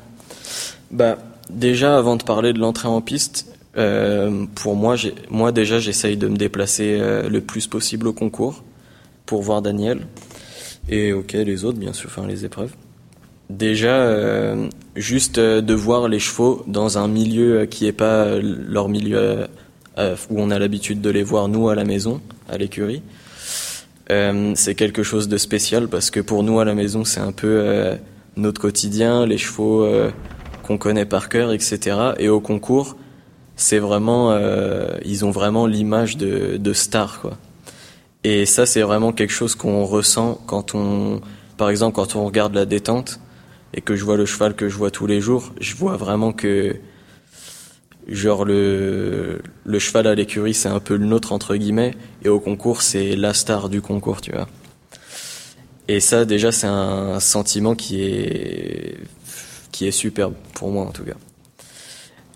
Bah, 0.89 1.17
déjà, 1.51 1.97
avant 1.97 2.15
de 2.15 2.23
parler 2.23 2.53
de 2.53 2.59
l'entrée 2.59 2.87
en 2.87 3.01
piste, 3.01 3.51
euh, 3.77 4.45
pour 4.55 4.75
moi, 4.75 4.95
moi 5.29 5.51
déjà, 5.51 5.79
j'essaye 5.79 6.17
de 6.17 6.27
me 6.27 6.35
déplacer 6.35 6.97
euh, 6.99 7.29
le 7.29 7.41
plus 7.41 7.67
possible 7.67 8.07
au 8.07 8.13
concours 8.13 8.63
pour 9.25 9.41
voir 9.41 9.61
Daniel 9.61 10.07
et 10.89 11.13
ok 11.13 11.33
les 11.33 11.63
autres, 11.63 11.77
bien 11.77 11.93
sûr, 11.93 12.09
enfin 12.11 12.27
les 12.27 12.43
épreuves. 12.43 12.73
Déjà, 13.49 13.95
euh, 13.95 14.67
juste 14.95 15.39
de 15.39 15.73
voir 15.73 16.07
les 16.07 16.19
chevaux 16.19 16.63
dans 16.67 16.97
un 16.97 17.07
milieu 17.07 17.65
qui 17.65 17.85
n'est 17.85 17.91
pas 17.91 18.37
leur 18.39 18.89
milieu 18.89 19.47
où 20.29 20.41
on 20.41 20.49
a 20.49 20.57
l'habitude 20.57 21.01
de 21.01 21.09
les 21.09 21.21
voir 21.21 21.47
nous 21.47 21.69
à 21.69 21.75
la 21.75 21.83
maison, 21.83 22.21
à 22.49 22.57
l'écurie. 22.57 23.03
c'est 24.09 24.75
quelque 24.75 25.03
chose 25.03 25.27
de 25.27 25.37
spécial 25.37 25.87
parce 25.89 26.09
que 26.09 26.19
pour 26.19 26.43
nous 26.43 26.59
à 26.59 26.65
la 26.65 26.73
maison 26.73 27.05
c'est 27.05 27.19
un 27.19 27.33
peu 27.33 27.93
notre 28.35 28.59
quotidien, 28.59 29.25
les 29.25 29.37
chevaux 29.37 29.85
qu'on 30.71 30.77
connaît 30.77 31.05
par 31.05 31.27
cœur, 31.27 31.51
etc. 31.51 32.13
Et 32.17 32.29
au 32.29 32.39
concours, 32.39 32.95
c'est 33.55 33.79
vraiment, 33.79 34.31
euh, 34.31 34.97
ils 35.03 35.25
ont 35.25 35.31
vraiment 35.31 35.67
l'image 35.67 36.17
de, 36.17 36.73
star, 36.73 37.19
quoi. 37.19 37.37
Et 38.23 38.45
ça, 38.45 38.65
c'est 38.65 38.81
vraiment 38.81 39.11
quelque 39.11 39.33
chose 39.33 39.55
qu'on 39.55 39.83
ressent 39.83 40.39
quand 40.45 40.75
on, 40.75 41.21
par 41.57 41.69
exemple, 41.69 41.95
quand 41.95 42.15
on 42.15 42.25
regarde 42.25 42.53
la 42.53 42.65
détente 42.65 43.19
et 43.73 43.81
que 43.81 43.95
je 43.95 44.05
vois 44.05 44.15
le 44.15 44.25
cheval 44.25 44.55
que 44.55 44.69
je 44.69 44.77
vois 44.77 44.91
tous 44.91 45.07
les 45.07 45.19
jours, 45.19 45.53
je 45.59 45.75
vois 45.75 45.97
vraiment 45.97 46.31
que, 46.31 46.75
genre 48.07 48.45
le, 48.45 49.41
le 49.65 49.79
cheval 49.79 50.07
à 50.07 50.15
l'écurie, 50.15 50.53
c'est 50.53 50.69
un 50.69 50.79
peu 50.79 50.95
le 50.95 51.05
nôtre 51.05 51.33
entre 51.33 51.55
guillemets, 51.55 51.95
et 52.23 52.29
au 52.29 52.39
concours, 52.39 52.81
c'est 52.83 53.15
la 53.15 53.33
star 53.33 53.69
du 53.69 53.81
concours, 53.81 54.21
tu 54.21 54.31
vois. 54.31 54.47
Et 55.87 55.99
ça, 55.99 56.25
déjà, 56.25 56.51
c'est 56.51 56.67
un 56.67 57.19
sentiment 57.19 57.75
qui 57.75 58.01
est, 58.03 58.97
qui 59.81 59.87
est 59.87 59.91
superbe 59.91 60.35
pour 60.53 60.69
moi 60.69 60.85
en 60.85 60.91
tout 60.91 61.03
cas. 61.03 61.15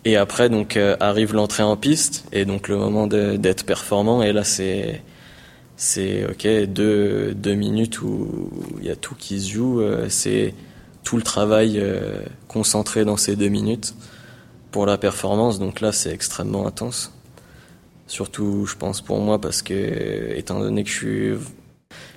Et 0.04 0.18
après, 0.18 0.50
donc, 0.50 0.78
euh, 0.78 0.98
arrive 1.00 1.36
l'entrée 1.36 1.62
en 1.62 1.78
piste 1.78 2.26
et 2.32 2.44
donc 2.44 2.68
le 2.68 2.76
moment 2.76 3.06
d'être 3.06 3.68
performant. 3.68 4.24
Et 4.24 4.34
là, 4.34 4.44
c'est, 4.44 5.04
c'est 5.78 6.26
ok, 6.26 6.48
deux, 6.68 7.36
deux 7.36 7.54
minutes 7.54 8.02
où 8.02 8.50
il 8.80 8.88
y 8.88 8.90
a 8.90 8.96
tout 8.96 9.14
qui 9.14 9.40
se 9.40 9.52
joue. 9.52 9.80
Euh, 9.80 10.08
c'est 10.10 10.56
tout 11.04 11.18
le 11.18 11.22
travail 11.22 11.78
euh, 11.78 12.18
concentré 12.48 13.06
dans 13.06 13.18
ces 13.18 13.36
deux 13.36 13.50
minutes 13.50 13.94
pour 14.72 14.88
la 14.88 14.98
performance. 14.98 15.60
Donc 15.60 15.82
là, 15.82 15.92
c'est 15.92 16.12
extrêmement 16.12 16.66
intense. 16.66 17.14
Surtout, 18.08 18.66
je 18.66 18.76
pense 18.76 19.02
pour 19.02 19.20
moi, 19.20 19.40
parce 19.40 19.62
que 19.62 20.34
étant 20.36 20.60
donné 20.60 20.84
que 20.84 20.90
je 20.90 20.96
suis, 20.96 21.34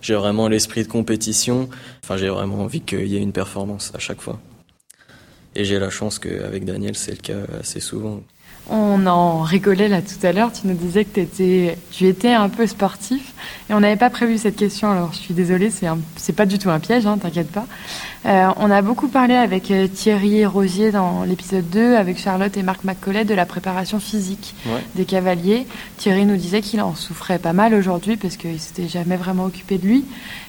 j'ai 0.00 0.14
vraiment 0.14 0.48
l'esprit 0.48 0.84
de 0.84 0.88
compétition. 0.88 1.68
Enfin, 2.02 2.16
j'ai 2.16 2.30
vraiment 2.30 2.62
envie 2.62 2.80
qu'il 2.80 3.08
y 3.08 3.16
ait 3.16 3.22
une 3.22 3.32
performance 3.32 3.92
à 3.94 3.98
chaque 3.98 4.22
fois. 4.22 4.40
Et 5.54 5.64
j'ai 5.64 5.78
la 5.78 5.90
chance 5.90 6.18
qu'avec 6.18 6.64
Daniel, 6.64 6.96
c'est 6.96 7.12
le 7.12 7.18
cas 7.18 7.58
assez 7.60 7.80
souvent. 7.80 8.20
On 8.70 9.06
en 9.06 9.40
rigolait 9.40 9.88
là 9.88 10.02
tout 10.02 10.26
à 10.26 10.32
l'heure, 10.32 10.52
tu 10.52 10.66
nous 10.66 10.74
disais 10.74 11.06
que 11.06 11.20
étais, 11.20 11.78
tu 11.90 12.06
étais 12.06 12.34
un 12.34 12.50
peu 12.50 12.66
sportif 12.66 13.32
et 13.70 13.74
on 13.74 13.80
n'avait 13.80 13.96
pas 13.96 14.10
prévu 14.10 14.36
cette 14.36 14.56
question, 14.56 14.90
alors 14.90 15.12
je 15.14 15.18
suis 15.18 15.32
désolée, 15.32 15.70
c'est, 15.70 16.32
pas 16.34 16.44
du 16.44 16.58
tout 16.58 16.68
un 16.68 16.78
piège, 16.78 17.06
hein, 17.06 17.16
t'inquiète 17.16 17.50
pas. 17.50 17.66
Euh, 18.26 18.48
on 18.58 18.70
a 18.70 18.82
beaucoup 18.82 19.08
parlé 19.08 19.34
avec 19.34 19.70
euh, 19.70 19.86
Thierry 19.86 20.44
Rosier 20.44 20.90
dans 20.90 21.24
l'épisode 21.24 21.70
2, 21.70 21.96
avec 21.96 22.18
Charlotte 22.18 22.54
et 22.58 22.62
Marc 22.62 22.84
McCollet 22.84 23.24
de 23.24 23.32
la 23.32 23.46
préparation 23.46 24.00
physique 24.00 24.54
des 24.96 25.06
cavaliers. 25.06 25.66
Thierry 25.96 26.26
nous 26.26 26.36
disait 26.36 26.60
qu'il 26.60 26.82
en 26.82 26.94
souffrait 26.94 27.38
pas 27.38 27.54
mal 27.54 27.72
aujourd'hui 27.72 28.18
parce 28.18 28.36
qu'il 28.36 28.60
s'était 28.60 28.88
jamais 28.88 29.16
vraiment 29.16 29.46
occupé 29.46 29.78
de 29.78 29.86
lui. 29.86 30.04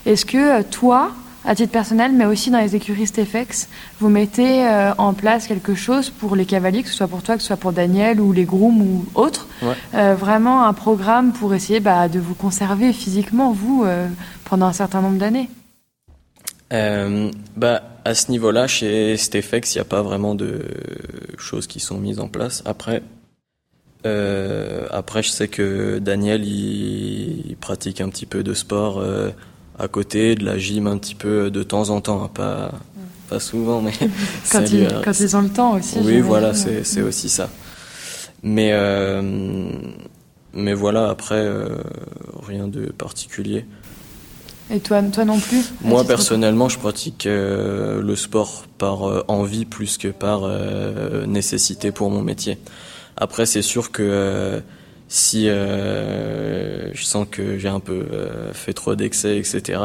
Est-ce 0.05 0.25
que 0.25 0.59
euh, 0.59 0.63
toi, 0.69 1.13
à 1.45 1.55
titre 1.55 1.71
personnel, 1.71 2.11
mais 2.13 2.25
aussi 2.25 2.51
dans 2.51 2.59
les 2.59 2.75
écuries 2.75 3.07
Stefex, 3.07 3.69
vous 3.99 4.09
mettez 4.09 4.67
euh, 4.67 4.93
en 4.97 5.13
place 5.13 5.47
quelque 5.47 5.73
chose 5.73 6.09
pour 6.09 6.35
les 6.35 6.45
cavaliers, 6.45 6.83
que 6.83 6.89
ce 6.89 6.95
soit 6.95 7.07
pour 7.07 7.23
toi, 7.23 7.35
que 7.35 7.41
ce 7.41 7.47
soit 7.47 7.57
pour 7.57 7.71
Daniel 7.71 8.19
ou 8.19 8.33
les 8.33 8.43
grooms 8.45 8.81
ou 8.81 9.05
autres, 9.15 9.47
euh, 9.93 10.15
vraiment 10.15 10.65
un 10.65 10.73
programme 10.73 11.31
pour 11.31 11.53
essayer 11.53 11.79
bah, 11.79 12.09
de 12.09 12.19
vous 12.19 12.35
conserver 12.35 12.91
physiquement, 12.93 13.51
vous, 13.51 13.83
euh, 13.85 14.07
pendant 14.45 14.65
un 14.65 14.73
certain 14.73 15.01
nombre 15.01 15.17
d'années. 15.17 15.49
Bah, 16.71 17.83
À 18.05 18.13
ce 18.13 18.31
niveau-là, 18.31 18.67
chez 18.67 19.17
Stefex, 19.17 19.73
il 19.73 19.77
n'y 19.77 19.81
a 19.81 19.85
pas 19.85 20.01
vraiment 20.01 20.35
de 20.35 20.61
choses 21.37 21.67
qui 21.67 21.79
sont 21.79 21.97
mises 21.97 22.19
en 22.19 22.27
place. 22.27 22.61
Après, 22.65 23.01
après 24.91 25.23
je 25.23 25.29
sais 25.29 25.47
que 25.47 25.99
Daniel, 25.99 26.43
il, 26.43 27.49
il, 27.49 27.55
pratique 27.57 28.01
un 28.01 28.09
petit 28.09 28.25
peu 28.25 28.43
de 28.43 28.53
sport 28.53 29.03
à 29.79 29.87
côté, 29.87 30.35
de 30.35 30.43
la 30.43 30.57
gym 30.57 30.87
un 30.87 30.97
petit 30.97 31.15
peu 31.15 31.49
de 31.49 31.63
temps 31.63 31.89
en 31.89 32.01
temps, 32.01 32.23
hein, 32.23 32.29
pas, 32.33 32.71
pas 33.29 33.39
souvent, 33.39 33.81
mais 33.81 33.93
quand, 34.51 34.69
ils, 34.71 34.87
quand 35.03 35.19
ils 35.19 35.35
ont 35.35 35.41
le 35.41 35.49
temps 35.49 35.75
aussi. 35.75 35.97
Oui, 36.03 36.19
voilà, 36.19 36.53
c'est 36.53 37.01
aussi 37.01 37.29
ça. 37.29 37.49
Mais, 38.43 38.71
euh, 38.73 39.21
mais 40.53 40.73
voilà, 40.73 41.09
après, 41.09 41.35
euh, 41.35 41.77
rien 42.45 42.67
de 42.67 42.85
particulier. 42.91 43.65
Et 44.71 44.79
toi, 44.79 45.01
toi 45.01 45.25
non 45.25 45.39
plus 45.39 45.73
Moi, 45.81 46.03
personnellement, 46.03 46.69
je 46.69 46.77
pratique 46.77 47.25
euh, 47.25 48.01
le 48.01 48.15
sport 48.15 48.65
par 48.77 49.23
envie 49.27 49.65
plus 49.65 49.97
que 49.97 50.09
par 50.09 50.41
nécessité 51.27 51.91
pour 51.91 52.11
mon 52.11 52.21
métier. 52.21 52.57
Après, 53.17 53.45
c'est 53.45 53.61
sûr 53.61 53.91
que 53.91 54.61
si 55.09 55.49
euh, 55.49 56.93
je 56.93 57.03
sens 57.03 57.27
que 57.29 57.57
j'ai 57.57 57.67
un 57.67 57.79
peu 57.79 58.05
euh, 58.13 58.53
fait 58.53 58.73
trop 58.73 58.95
d'excès, 58.95 59.37
etc., 59.37 59.81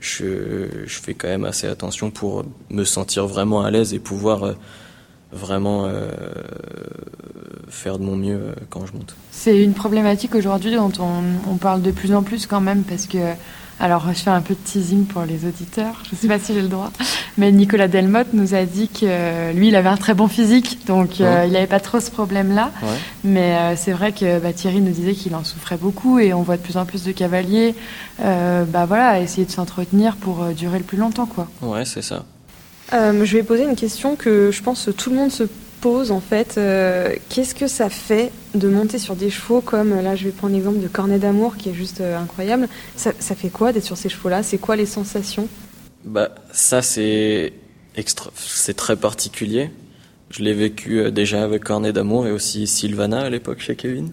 je, 0.00 0.86
je, 0.86 0.98
fais 0.98 1.12
quand 1.12 1.28
même 1.28 1.44
assez 1.44 1.66
attention 1.66 2.10
pour 2.10 2.44
me 2.70 2.84
sentir 2.84 3.26
vraiment 3.26 3.62
à 3.62 3.70
l'aise 3.70 3.92
et 3.92 3.98
pouvoir 3.98 4.44
euh, 4.44 4.52
vraiment 5.32 5.84
euh, 5.86 6.10
faire 7.68 7.98
de 7.98 8.04
mon 8.04 8.16
mieux 8.16 8.54
quand 8.70 8.86
je 8.86 8.92
monte. 8.92 9.14
C'est 9.30 9.62
une 9.62 9.74
problématique 9.74 10.34
aujourd'hui 10.34 10.74
dont 10.74 10.92
on, 10.98 11.50
on, 11.50 11.56
parle 11.56 11.82
de 11.82 11.90
plus 11.90 12.14
en 12.14 12.22
plus 12.22 12.46
quand 12.46 12.62
même 12.62 12.82
parce 12.82 13.06
que 13.06 13.18
alors, 13.80 14.06
je 14.08 14.18
fais 14.18 14.30
un 14.30 14.42
peu 14.42 14.52
de 14.52 14.58
teasing 14.62 15.06
pour 15.06 15.22
les 15.22 15.46
auditeurs. 15.46 16.02
Je 16.04 16.14
ne 16.14 16.20
sais 16.20 16.28
pas 16.28 16.38
si 16.38 16.52
j'ai 16.52 16.60
le 16.60 16.68
droit. 16.68 16.92
Mais 17.38 17.50
Nicolas 17.50 17.88
Delmotte 17.88 18.34
nous 18.34 18.54
a 18.54 18.66
dit 18.66 18.88
que 18.88 19.52
lui, 19.52 19.68
il 19.68 19.76
avait 19.76 19.88
un 19.88 19.96
très 19.96 20.12
bon 20.12 20.28
physique. 20.28 20.86
Donc, 20.86 21.22
euh, 21.22 21.44
il 21.46 21.52
n'avait 21.52 21.66
pas 21.66 21.80
trop 21.80 21.98
ce 21.98 22.10
problème-là. 22.10 22.72
Mais 23.24 23.56
euh, 23.56 23.76
c'est 23.76 23.92
vrai 23.92 24.12
que 24.12 24.38
bah, 24.38 24.52
Thierry 24.52 24.82
nous 24.82 24.92
disait 24.92 25.14
qu'il 25.14 25.34
en 25.34 25.44
souffrait 25.44 25.78
beaucoup. 25.78 26.18
Et 26.18 26.34
on 26.34 26.42
voit 26.42 26.58
de 26.58 26.62
plus 26.62 26.76
en 26.76 26.84
plus 26.84 27.04
de 27.04 27.12
cavaliers 27.12 27.74
euh, 28.22 28.64
bah, 28.64 28.84
voilà, 28.84 29.18
essayer 29.18 29.46
de 29.46 29.50
s'entretenir 29.50 30.16
pour 30.16 30.44
durer 30.48 30.76
le 30.76 30.84
plus 30.84 30.98
longtemps. 30.98 31.26
Quoi. 31.26 31.48
Ouais, 31.62 31.86
c'est 31.86 32.02
ça. 32.02 32.24
je 32.92 33.32
vais 33.34 33.42
poser 33.42 33.64
une 33.64 33.76
question 33.76 34.14
que 34.14 34.50
je 34.52 34.62
pense 34.62 34.84
que 34.84 34.90
tout 34.90 35.08
le 35.08 35.16
monde 35.16 35.30
se 35.30 35.44
pose 35.80 36.10
en 36.10 36.20
fait. 36.20 36.56
Euh, 36.58 37.14
qu'est-ce 37.28 37.54
que 37.54 37.66
ça 37.66 37.88
fait 37.88 38.30
de 38.54 38.68
monter 38.68 38.98
sur 38.98 39.16
des 39.16 39.30
chevaux 39.30 39.60
comme 39.60 40.00
là 40.00 40.16
je 40.16 40.24
vais 40.24 40.30
prendre 40.30 40.54
l'exemple 40.54 40.80
de 40.80 40.88
Cornet 40.88 41.18
d'amour 41.18 41.56
qui 41.56 41.70
est 41.70 41.74
juste 41.74 42.00
euh, 42.00 42.18
incroyable. 42.18 42.68
Ça, 42.96 43.12
fait 43.12 43.48
quoi 43.48 43.72
d'être 43.72 43.84
sur 43.84 43.96
ces 43.96 44.08
chevaux-là? 44.08 44.42
C'est 44.42 44.58
quoi 44.58 44.76
les 44.76 44.86
sensations? 44.86 45.48
Bah 46.04 46.34
ça 46.52 46.82
c'est 46.82 47.52
extra... 47.96 48.30
c'est 48.34 48.74
très 48.74 48.96
particulier. 48.96 49.70
Je 50.30 50.42
l'ai 50.42 50.54
vécu 50.54 51.00
euh, 51.00 51.10
déjà 51.10 51.42
avec 51.42 51.64
Cornet 51.64 51.92
d'amour 51.92 52.26
et 52.26 52.30
aussi 52.30 52.66
Sylvana 52.66 53.22
à 53.22 53.30
l'époque 53.30 53.60
chez 53.60 53.76
Kevin. 53.76 54.12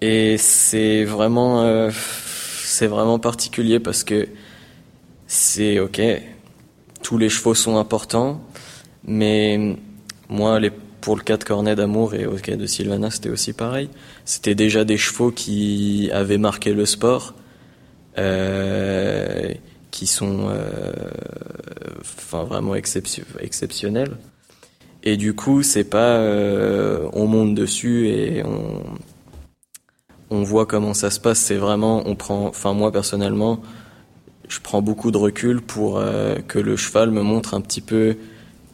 Et 0.00 0.36
c'est 0.38 1.04
vraiment 1.04 1.90
c'est 2.62 2.86
vraiment 2.86 3.18
particulier 3.18 3.80
parce 3.80 4.04
que 4.04 4.28
c'est 5.26 5.78
ok, 5.80 6.02
tous 7.02 7.16
les 7.16 7.30
chevaux 7.30 7.54
sont 7.54 7.78
importants, 7.78 8.42
mais 9.04 9.76
moi, 10.28 10.58
les, 10.60 10.70
pour 11.00 11.16
le 11.16 11.22
cas 11.22 11.36
de 11.36 11.44
Cornet 11.44 11.76
d'Amour 11.76 12.14
et 12.14 12.26
au 12.26 12.34
cas 12.34 12.56
de 12.56 12.66
Sylvana, 12.66 13.10
c'était 13.10 13.30
aussi 13.30 13.52
pareil. 13.52 13.88
C'était 14.24 14.54
déjà 14.54 14.84
des 14.84 14.96
chevaux 14.96 15.30
qui 15.30 16.10
avaient 16.12 16.38
marqué 16.38 16.72
le 16.72 16.86
sport, 16.86 17.34
euh, 18.18 19.52
qui 19.90 20.06
sont 20.06 20.48
euh, 20.48 20.92
enfin 22.00 22.44
vraiment 22.44 22.74
exceptionnels. 22.74 24.16
Et 25.02 25.16
du 25.16 25.34
coup, 25.34 25.62
c'est 25.62 25.84
pas 25.84 26.16
euh, 26.18 27.08
on 27.12 27.26
monte 27.26 27.54
dessus 27.54 28.08
et 28.08 28.42
on 28.44 28.82
on 30.30 30.42
voit 30.42 30.66
comment 30.66 30.94
ça 30.94 31.10
se 31.10 31.20
passe. 31.20 31.38
C'est 31.38 31.56
vraiment 31.56 32.02
on 32.06 32.16
prend. 32.16 32.46
Enfin 32.48 32.72
moi 32.72 32.90
personnellement, 32.90 33.60
je 34.48 34.58
prends 34.60 34.82
beaucoup 34.82 35.10
de 35.10 35.18
recul 35.18 35.60
pour 35.60 35.98
euh, 35.98 36.36
que 36.48 36.58
le 36.58 36.76
cheval 36.76 37.10
me 37.10 37.22
montre 37.22 37.54
un 37.54 37.60
petit 37.60 37.80
peu 37.80 38.16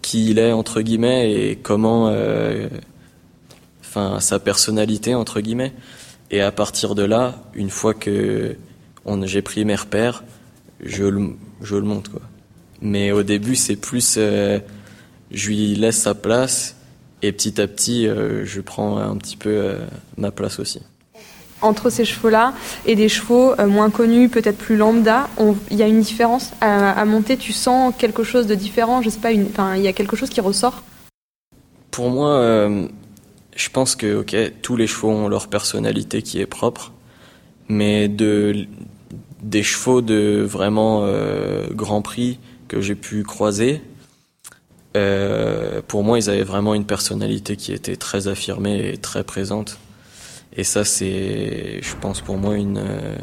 qui 0.03 0.31
il 0.31 0.39
est 0.39 0.53
entre 0.53 0.83
guillemets 0.83 1.33
et 1.33 1.57
comment, 1.57 2.09
euh, 2.09 2.69
enfin 3.81 4.21
sa 4.21 4.39
personnalité 4.39 5.15
entre 5.15 5.41
guillemets. 5.41 5.73
Et 6.31 6.41
à 6.41 6.53
partir 6.53 6.95
de 6.95 7.03
là, 7.03 7.43
une 7.55 7.71
fois 7.71 7.95
que 7.95 8.57
j'ai 9.25 9.43
pris 9.43 9.65
mes 9.65 9.75
repères, 9.75 10.25
je 10.81 11.05
le, 11.05 11.31
je 11.63 11.77
le 11.77 11.83
monte 11.83 12.09
quoi. 12.09 12.23
Mais 12.81 13.13
au 13.13 13.23
début, 13.23 13.55
c'est 13.55 13.77
plus, 13.77 14.17
euh, 14.19 14.59
je 15.31 15.49
lui 15.49 15.75
laisse 15.77 15.99
sa 15.99 16.15
place 16.15 16.77
et 17.23 17.31
petit 17.31 17.61
à 17.61 17.69
petit, 17.69 18.07
je 18.07 18.61
prends 18.61 18.99
un 18.99 19.17
petit 19.17 19.37
peu 19.37 19.77
ma 20.17 20.33
place 20.33 20.59
aussi 20.59 20.81
entre 21.63 21.91
ces 21.91 22.05
chevaux-là 22.05 22.53
et 22.87 22.97
des 22.97 23.09
chevaux 23.09 23.55
euh, 23.59 23.67
moins 23.67 23.91
connus, 23.91 24.29
peut-être 24.29 24.59
plus 24.59 24.77
lambda, 24.77 25.29
il 25.71 25.77
y 25.77 25.83
a 25.83 25.87
une 25.87 26.01
différence 26.01 26.51
à, 26.61 27.05
monter 27.05 27.37
Tu 27.37 27.53
sens 27.53 27.95
quelque 27.97 28.25
chose 28.25 28.47
de 28.47 28.55
différent 28.55 29.03
Je 29.03 29.11
sais 29.11 29.21
pas, 29.21 29.33
il 29.33 29.83
y 29.83 29.89
a 29.89 29.93
quelque 29.93 30.17
chose 30.17 30.31
qui 30.31 30.41
ressort 30.41 30.83
Pour 31.91 32.11
moi, 32.11 32.31
euh, 32.31 32.87
je 33.57 33.69
pense 33.71 33.97
que 33.97 34.25
tous 34.63 34.77
les 34.77 34.87
chevaux 34.87 35.11
ont 35.11 35.29
leur 35.29 35.49
personnalité 35.49 36.23
qui 36.23 36.41
est 36.41 36.47
propre, 36.47 36.93
mais 37.69 38.09
de 38.09 38.67
des 39.43 39.65
chevaux 39.65 40.03
de 40.03 40.47
vraiment 40.49 41.01
euh, 41.03 41.67
Grand 41.73 42.01
Prix 42.01 42.39
que 42.69 42.81
j'ai 42.81 42.95
pu 42.95 43.25
croiser, 43.25 43.83
pour 45.89 46.05
moi, 46.05 46.19
ils 46.19 46.29
avaient 46.29 46.43
vraiment 46.43 46.75
une 46.75 46.85
personnalité 46.85 47.57
qui 47.57 47.73
était 47.73 47.97
très 47.97 48.29
affirmée 48.29 48.91
et 48.93 48.99
très 48.99 49.25
présente. 49.25 49.79
Et 50.57 50.65
ça, 50.65 50.85
c'est, 50.85 51.81
je 51.83 51.97
pense, 51.97 52.21
pour 52.21 52.37
moi, 52.37 52.57
une, 52.57 52.79
euh, 52.79 53.17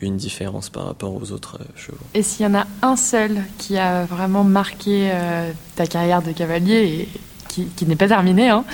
une 0.00 0.16
différence 0.16 0.70
par 0.70 0.86
rapport 0.86 1.14
aux 1.14 1.32
autres 1.32 1.58
euh, 1.60 1.64
chevaux. 1.74 1.98
Et 2.14 2.22
s'il 2.22 2.46
y 2.46 2.48
en 2.48 2.54
a 2.54 2.66
un 2.82 2.96
seul 2.96 3.42
qui 3.58 3.76
a 3.78 4.04
vraiment 4.04 4.44
marqué 4.44 5.10
euh, 5.12 5.50
ta 5.74 5.86
carrière 5.86 6.22
de 6.22 6.32
cavalier 6.32 6.84
et 6.84 7.08
qui, 7.48 7.66
qui 7.66 7.86
n'est 7.86 7.96
pas 7.96 8.08
terminé, 8.08 8.48
hein, 8.48 8.64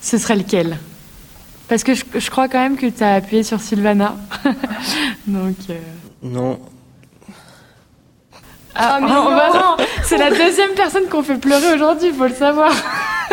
ce 0.00 0.18
serait 0.18 0.36
lequel? 0.36 0.78
Parce 1.68 1.84
que 1.84 1.94
je, 1.94 2.04
je, 2.14 2.30
crois 2.30 2.48
quand 2.48 2.58
même 2.58 2.76
que 2.76 2.86
tu 2.86 3.04
as 3.04 3.14
appuyé 3.14 3.44
sur 3.44 3.60
Sylvana. 3.60 4.16
Donc. 5.26 5.56
Non. 6.22 6.58
Ah, 8.74 8.98
mais 9.00 9.08
non. 9.08 9.76
C'est 10.02 10.18
la 10.18 10.30
deuxième 10.30 10.72
personne 10.74 11.04
qu'on 11.08 11.22
fait 11.22 11.36
pleurer 11.36 11.74
aujourd'hui, 11.74 12.08
il 12.08 12.14
faut 12.14 12.26
le 12.26 12.34
savoir. 12.34 12.72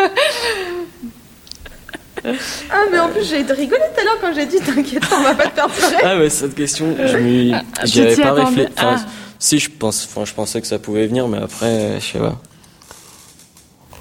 Ah, 2.24 2.84
mais 2.90 2.98
en 2.98 3.08
plus, 3.08 3.28
j'ai 3.28 3.38
rigolé 3.38 3.80
tout 3.94 4.00
à 4.00 4.04
l'heure 4.04 4.18
quand 4.20 4.34
j'ai 4.34 4.46
dit 4.46 4.58
T'inquiète, 4.60 5.02
on 5.12 5.22
va 5.22 5.34
pas 5.34 5.46
te 5.46 5.54
faire 5.54 5.68
pleurer. 5.68 6.02
Ah, 6.02 6.16
mais 6.16 6.28
cette 6.28 6.54
question, 6.54 6.96
je 6.98 7.16
m'y. 7.16 7.54
J'y 7.84 8.02
avais 8.02 8.16
pas 8.16 8.32
réfléchi. 8.32 8.68
Ah. 8.76 8.96
Si, 9.38 9.58
je, 9.58 9.70
pense, 9.70 10.06
enfin, 10.10 10.26
je 10.26 10.34
pensais 10.34 10.60
que 10.60 10.66
ça 10.66 10.78
pouvait 10.78 11.06
venir, 11.06 11.26
mais 11.26 11.38
après, 11.38 11.98
je 11.98 12.04
sais 12.04 12.18
pas. 12.18 12.38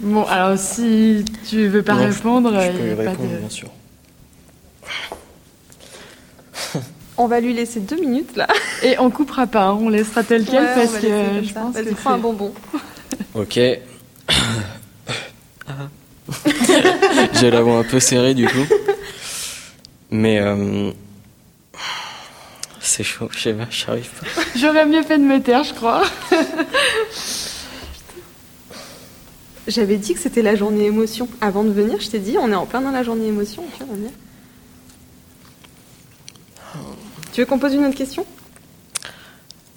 Bon, 0.02 0.24
alors 0.26 0.58
si 0.58 1.24
tu 1.50 1.68
veux 1.68 1.84
pas 1.84 1.94
répondre. 1.94 2.52
Je, 2.52 2.72
peux 2.72 2.88
y 2.88 2.94
répondre, 2.94 3.30
bien 3.40 3.50
sûr. 3.50 3.70
On 7.18 7.28
va 7.28 7.42
lui 7.42 7.54
laisser 7.54 7.82
deux 7.82 8.00
minutes 8.00 8.38
là. 8.38 8.48
Et 8.82 8.98
on 8.98 9.10
coupera 9.10 9.46
pas, 9.46 9.66
hein, 9.66 9.78
on 9.82 9.90
laissera 9.90 10.24
tel 10.24 10.46
quel 10.46 10.64
parce 10.74 11.00
que 11.00 11.08
je 11.44 11.54
pense 11.54 11.76
que. 11.76 11.94
prends 11.94 12.12
un 12.12 12.18
bonbon. 12.18 12.54
Ok. 13.34 13.60
J'ai 17.40 17.52
la 17.52 17.62
voix 17.62 17.78
un 17.80 17.84
peu 17.84 18.00
serrée 18.00 18.34
du 18.34 18.48
coup. 18.48 18.66
Mais 20.12 20.40
euh, 20.40 20.92
c'est 22.80 23.04
chaud, 23.04 23.30
je 23.32 23.40
sais 23.40 23.54
pas, 23.54 23.68
j'arrive 23.70 24.10
pas. 24.10 24.26
J'aurais 24.56 24.86
mieux 24.86 25.04
fait 25.04 25.18
de 25.18 25.24
me 25.24 25.40
taire, 25.40 25.64
je 25.64 25.74
crois. 25.74 26.04
J'avais 29.68 29.98
dit 29.98 30.16
que 30.16 30.20
c'était 30.20 30.42
la 30.42 30.56
journée 30.56 30.86
émotion. 30.86 31.30
Avant 31.42 31.64
de 31.64 31.70
venir, 31.70 32.02
je 32.02 32.10
t'ai 32.10 32.18
dit, 32.18 32.38
on 32.40 32.52
est 32.52 32.56
en 32.56 32.66
plein 32.66 32.82
dans 32.82 32.90
la 32.92 33.04
journée 33.04 33.28
émotion. 33.28 33.64
Tu 37.32 37.42
veux 37.42 37.46
qu'on 37.46 37.60
pose 37.60 37.76
une 37.76 37.86
autre 37.86 37.96
question? 37.96 38.26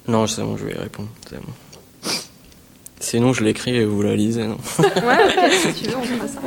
Non, 0.07 0.25
c'est 0.25 0.41
bon, 0.41 0.57
je 0.57 0.65
vais 0.65 0.73
y 0.73 0.77
répondre. 0.77 1.09
C'est 1.29 1.39
bon. 1.39 1.53
Sinon, 2.99 3.33
je 3.33 3.43
l'écris 3.43 3.75
et 3.75 3.85
vous 3.85 4.01
la 4.01 4.15
lisez, 4.15 4.47
non? 4.47 4.57
Ouais, 4.79 5.23
ok, 5.27 5.51
si 5.51 5.83
tu 5.83 5.89
veux, 5.89 5.97
on 5.97 6.03
fera 6.03 6.27
ça. 6.27 6.41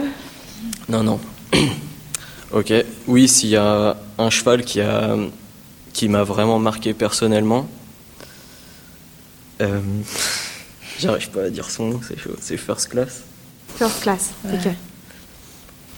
Non, 0.88 1.02
non. 1.02 1.20
ok. 2.52 2.72
Oui, 3.06 3.28
s'il 3.28 3.50
y 3.50 3.56
a 3.56 3.96
un 4.18 4.30
cheval 4.30 4.64
qui 4.64 4.80
a 4.80 5.16
qui 5.92 6.08
m'a 6.10 6.24
vraiment 6.24 6.58
marqué 6.58 6.92
personnellement, 6.92 7.66
euh, 9.62 9.80
j'arrive 10.98 11.30
pas 11.30 11.44
à 11.44 11.50
dire 11.50 11.70
son 11.70 11.88
nom, 11.88 12.00
c'est 12.06 12.18
chaud. 12.18 12.36
C'est 12.40 12.58
First 12.58 12.88
Class. 12.88 13.22
First 13.76 14.02
Class, 14.02 14.30
ok. 14.44 14.72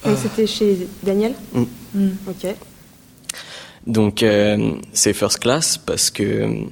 Donc 0.05 0.19
c'était 0.23 0.47
chez 0.47 0.87
Daniel 1.03 1.35
mm. 1.53 1.65
Mm. 1.95 2.09
Ok. 2.29 2.55
Donc 3.87 4.23
euh, 4.23 4.75
c'est 4.93 5.13
First 5.13 5.41
Class 5.41 5.79
parce 5.79 6.11
que 6.11 6.65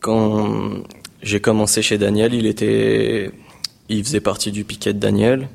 quand 0.00 0.82
j'ai 1.22 1.40
commencé 1.40 1.82
chez 1.82 1.96
Daniel, 1.96 2.34
il 2.34 2.46
était, 2.46 3.30
il 3.88 4.04
faisait 4.04 4.20
partie 4.20 4.52
du 4.52 4.64
piquet 4.64 4.92
de 4.92 4.98
Daniel. 4.98 5.48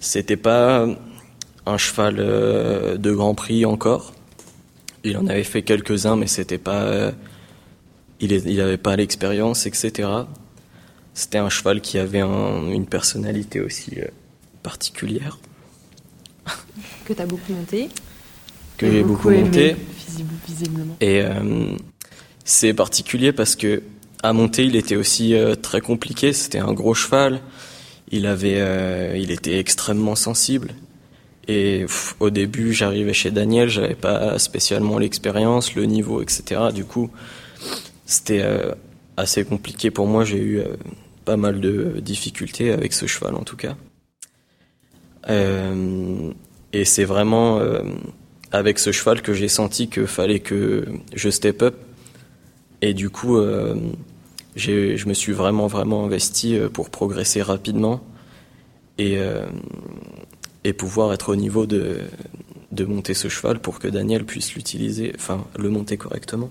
C'était 0.00 0.38
pas 0.38 0.86
un 1.66 1.78
cheval 1.78 2.16
euh, 2.18 2.96
de 2.96 3.12
Grand 3.12 3.34
Prix 3.34 3.66
encore. 3.66 4.14
Il 5.04 5.16
en 5.18 5.26
avait 5.26 5.44
fait 5.44 5.62
quelques-uns, 5.62 6.16
mais 6.16 6.26
c'était 6.26 6.58
pas, 6.58 6.82
euh, 6.82 7.12
il, 8.20 8.32
il 8.32 8.60
avait 8.60 8.78
pas 8.78 8.96
l'expérience, 8.96 9.66
etc. 9.66 10.08
C'était 11.12 11.38
un 11.38 11.50
cheval 11.50 11.82
qui 11.82 11.98
avait 11.98 12.20
une 12.20 12.86
personnalité 12.86 13.60
aussi 13.60 13.98
euh, 13.98 14.06
particulière. 14.62 15.38
Que 17.04 17.12
tu 17.12 17.22
as 17.22 17.26
beaucoup 17.26 17.52
monté. 17.52 17.88
Que 18.78 18.90
j'ai 18.90 19.02
beaucoup, 19.02 19.30
monté. 19.30 19.74
visiblement. 20.46 20.96
Et 21.00 21.22
c'est 22.44 22.72
particulier 22.72 23.32
parce 23.32 23.56
que 23.56 23.82
à 24.22 24.32
monter, 24.32 24.64
il 24.64 24.76
était 24.76 24.94
aussi 24.94 25.34
très 25.60 25.80
compliqué. 25.80 26.32
C'était 26.32 26.60
un 26.60 26.72
gros 26.72 26.94
cheval. 26.94 27.40
Il 28.10 28.26
avait, 28.26 28.60
euh, 28.60 29.16
il 29.16 29.30
était 29.30 29.58
extrêmement 29.58 30.16
sensible. 30.16 30.72
Et 31.48 31.86
au 32.20 32.30
début, 32.30 32.72
j'arrivais 32.72 33.12
chez 33.12 33.30
Daniel, 33.30 33.68
j'avais 33.68 33.94
pas 33.94 34.38
spécialement 34.38 34.98
l'expérience, 34.98 35.74
le 35.74 35.84
niveau, 35.84 36.22
etc. 36.22 36.60
Du 36.74 36.84
coup, 36.84 37.10
c'était 38.04 38.42
euh, 38.42 38.72
assez 39.16 39.44
compliqué 39.44 39.90
pour 39.90 40.06
moi. 40.06 40.24
J'ai 40.24 40.38
eu 40.38 40.58
euh, 40.58 40.76
pas 41.24 41.36
mal 41.36 41.60
de 41.60 42.00
difficultés 42.00 42.72
avec 42.72 42.92
ce 42.92 43.06
cheval, 43.06 43.34
en 43.34 43.42
tout 43.42 43.56
cas. 43.56 43.76
et 46.72 46.84
c'est 46.84 47.04
vraiment 47.04 47.60
avec 48.52 48.78
ce 48.78 48.90
cheval 48.90 49.22
que 49.22 49.32
j'ai 49.32 49.48
senti 49.48 49.88
qu'il 49.88 50.06
fallait 50.06 50.40
que 50.40 50.86
je 51.14 51.30
step 51.30 51.62
up. 51.62 51.76
Et 52.82 52.94
du 52.94 53.10
coup, 53.10 53.38
je 54.56 55.08
me 55.08 55.14
suis 55.14 55.32
vraiment, 55.32 55.66
vraiment 55.66 56.04
investi 56.04 56.56
euh, 56.56 56.68
pour 56.68 56.90
progresser 56.90 57.42
rapidement 57.42 58.02
et, 58.98 59.18
euh, 59.18 59.46
et 60.64 60.72
pouvoir 60.72 61.12
être 61.12 61.30
au 61.30 61.36
niveau 61.36 61.66
de, 61.66 62.00
de 62.72 62.84
monter 62.84 63.14
ce 63.14 63.28
cheval 63.28 63.60
pour 63.60 63.78
que 63.78 63.88
Daniel 63.88 64.24
puisse 64.24 64.54
l'utiliser, 64.54 65.12
enfin, 65.16 65.46
le 65.58 65.70
monter 65.70 65.96
correctement. 65.96 66.50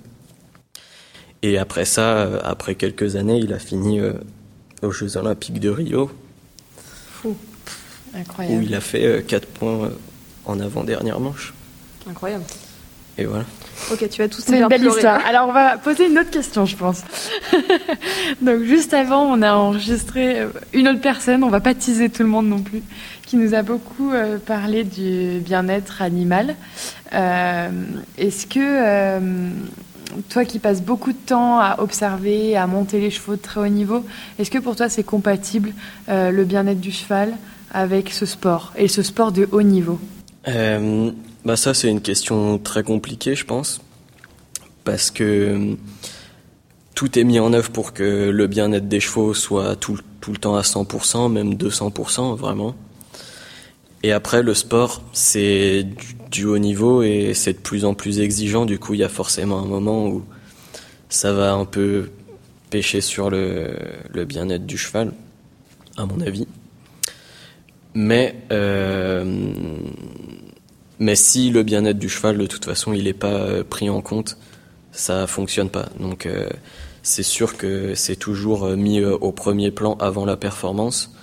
Et 1.42 1.58
après 1.58 1.86
ça, 1.86 2.18
euh, 2.18 2.40
après 2.44 2.76
quelques 2.76 3.16
années, 3.16 3.38
il 3.38 3.54
a 3.54 3.60
fini 3.60 4.02
aux 4.82 4.92
Jeux 4.92 5.18
Olympiques 5.18 5.60
de 5.60 5.70
Rio. 5.70 6.12
Fou. 7.12 7.36
Incroyable. 8.14 8.58
Où 8.58 8.66
il 8.66 8.74
a 8.74 8.82
fait 8.82 9.24
4 9.26 9.48
points 9.48 9.92
en 10.46 10.60
avant-dernière 10.60 11.20
manche. 11.20 11.54
Incroyable. 12.10 12.46
Et 13.18 13.26
voilà. 13.26 13.46
Ok, 13.92 14.08
tu 14.10 14.22
vas 14.22 14.28
tous 14.28 14.42
C'est 14.42 14.60
une 14.60 14.68
belle 14.68 14.86
histoire. 14.86 15.20
Alors, 15.28 15.50
on 15.50 15.52
va 15.52 15.78
poser 15.78 16.08
une 16.08 16.20
autre 16.20 16.30
question, 16.30 16.66
je 16.66 16.76
pense. 16.76 17.04
Donc, 18.42 18.64
juste 18.64 18.94
avant, 18.94 19.24
on 19.24 19.42
a 19.42 19.54
enregistré 19.54 20.42
euh, 20.42 20.48
une 20.74 20.88
autre 20.88 21.02
personne, 21.02 21.44
on 21.44 21.50
va 21.50 21.60
pas 21.60 21.74
teaser 21.74 22.10
tout 22.10 22.24
le 22.24 22.30
monde 22.30 22.48
non 22.48 22.60
plus, 22.60 22.84
qui 23.26 23.38
nous 23.38 23.54
a 23.54 23.62
beaucoup 23.62 24.12
euh, 24.12 24.38
parlé 24.38 24.84
du 24.84 25.40
bien-être 25.40 26.02
animal. 26.02 26.56
Euh, 27.14 27.70
est-ce 28.18 28.46
que, 28.46 29.50
toi 30.30 30.46
qui 30.46 30.60
passes 30.60 30.82
beaucoup 30.82 31.12
de 31.12 31.18
temps 31.18 31.60
à 31.60 31.78
observer, 31.80 32.58
à 32.58 32.68
monter 32.68 33.00
les 33.00 33.10
chevaux 33.10 33.36
de 33.36 33.42
très 33.42 33.62
haut 33.62 33.68
niveau, 33.68 34.06
est-ce 34.38 34.52
que 34.52 34.58
pour 34.58 34.76
toi 34.76 34.90
c'est 34.90 35.04
compatible 35.04 35.72
le 36.08 36.44
bien-être 36.44 36.80
du 36.80 36.92
cheval 36.92 37.34
avec 37.72 38.12
ce 38.12 38.26
sport 38.26 38.74
et 38.76 38.88
ce 38.88 39.04
sport 39.04 39.32
de 39.32 39.48
haut 39.52 39.62
niveau? 39.62 40.00
Euh, 40.48 41.12
bah 41.46 41.56
ça 41.56 41.74
c'est 41.74 41.90
une 41.90 42.02
question 42.02 42.58
très 42.58 42.84
compliquée 42.84 43.36
je 43.36 43.46
pense 43.46 43.82
parce 44.84 45.12
que 45.12 45.76
tout 46.96 47.18
est 47.18 47.24
mis 47.24 47.40
en 47.40 47.54
œuvre 47.54 47.72
pour 47.72 47.94
que 47.94 48.30
le 48.30 48.48
bien-être 48.48 48.88
des 48.88 49.00
chevaux 49.00 49.34
soit 49.34 49.76
tout, 49.76 50.00
tout 50.20 50.32
le 50.32 50.38
temps 50.38 50.56
à 50.56 50.62
100%, 50.62 51.32
même 51.32 51.54
200% 51.54 52.36
vraiment. 52.36 52.76
Et 54.04 54.12
après 54.12 54.44
le 54.44 54.54
sport 54.54 55.02
c'est 55.14 55.84
du, 55.84 56.16
du 56.32 56.46
haut 56.46 56.58
niveau 56.58 57.04
et 57.04 57.34
c'est 57.34 57.54
de 57.54 57.60
plus 57.60 57.86
en 57.86 57.94
plus 57.94 58.20
exigeant 58.20 58.66
du 58.66 58.80
coup 58.80 58.94
il 58.94 59.00
y 59.00 59.04
a 59.04 59.10
forcément 59.10 59.60
un 59.60 59.66
moment 59.66 60.08
où 60.08 60.24
ça 61.10 61.34
va 61.34 61.54
un 61.54 61.66
peu 61.66 62.10
pêcher 62.70 63.02
sur 63.02 63.30
le, 63.30 63.72
le 64.14 64.26
bien-être 64.26 64.66
du 64.66 64.78
cheval 64.78 65.14
à 65.98 66.06
mon 66.06 66.22
avis. 66.22 66.48
Mais, 67.94 68.36
euh, 68.52 69.44
mais 71.00 71.16
si 71.16 71.50
le 71.50 71.64
bien-être 71.64 71.98
du 72.00 72.10
cheval, 72.10 72.38
de 72.38 72.46
toute 72.48 72.66
façon, 72.66 72.94
il 72.94 73.06
n'est 73.06 73.14
pas 73.14 73.28
euh, 73.34 73.64
pris 73.64 73.90
en 73.90 74.02
compte, 74.02 74.38
ça 74.92 75.28
fonctionne 75.28 75.70
pas. 75.70 75.88
Donc, 76.00 76.26
euh, 76.26 76.50
c'est 77.04 77.24
sûr 77.24 77.58
que 77.58 77.96
c'est 77.96 78.16
toujours 78.18 78.66
euh, 78.66 78.76
mis 78.76 79.00
euh, 79.00 79.16
au 79.22 79.32
premier 79.32 79.72
plan 79.72 79.96
avant 80.00 80.26
la 80.26 80.36
performance. 80.38 81.14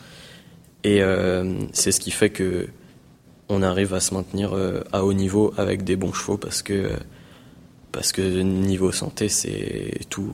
Et 0.85 1.03
euh, 1.03 1.53
c'est 1.73 1.93
ce 1.93 2.01
qui 2.01 2.11
fait 2.11 2.31
que 2.31 2.69
on 3.49 3.63
arrive 3.63 3.95
à 3.95 4.01
se 4.01 4.13
maintenir 4.15 4.55
à 4.93 5.05
haut 5.05 5.13
niveau 5.13 5.55
avec 5.57 5.85
des 5.85 5.95
bons 5.95 6.13
chevaux 6.13 6.37
parce 6.37 6.63
que 6.63 6.91
parce 7.93 8.11
que 8.11 8.21
niveau 8.21 8.91
santé, 8.91 9.29
c'est 9.29 10.01
tout. 10.11 10.33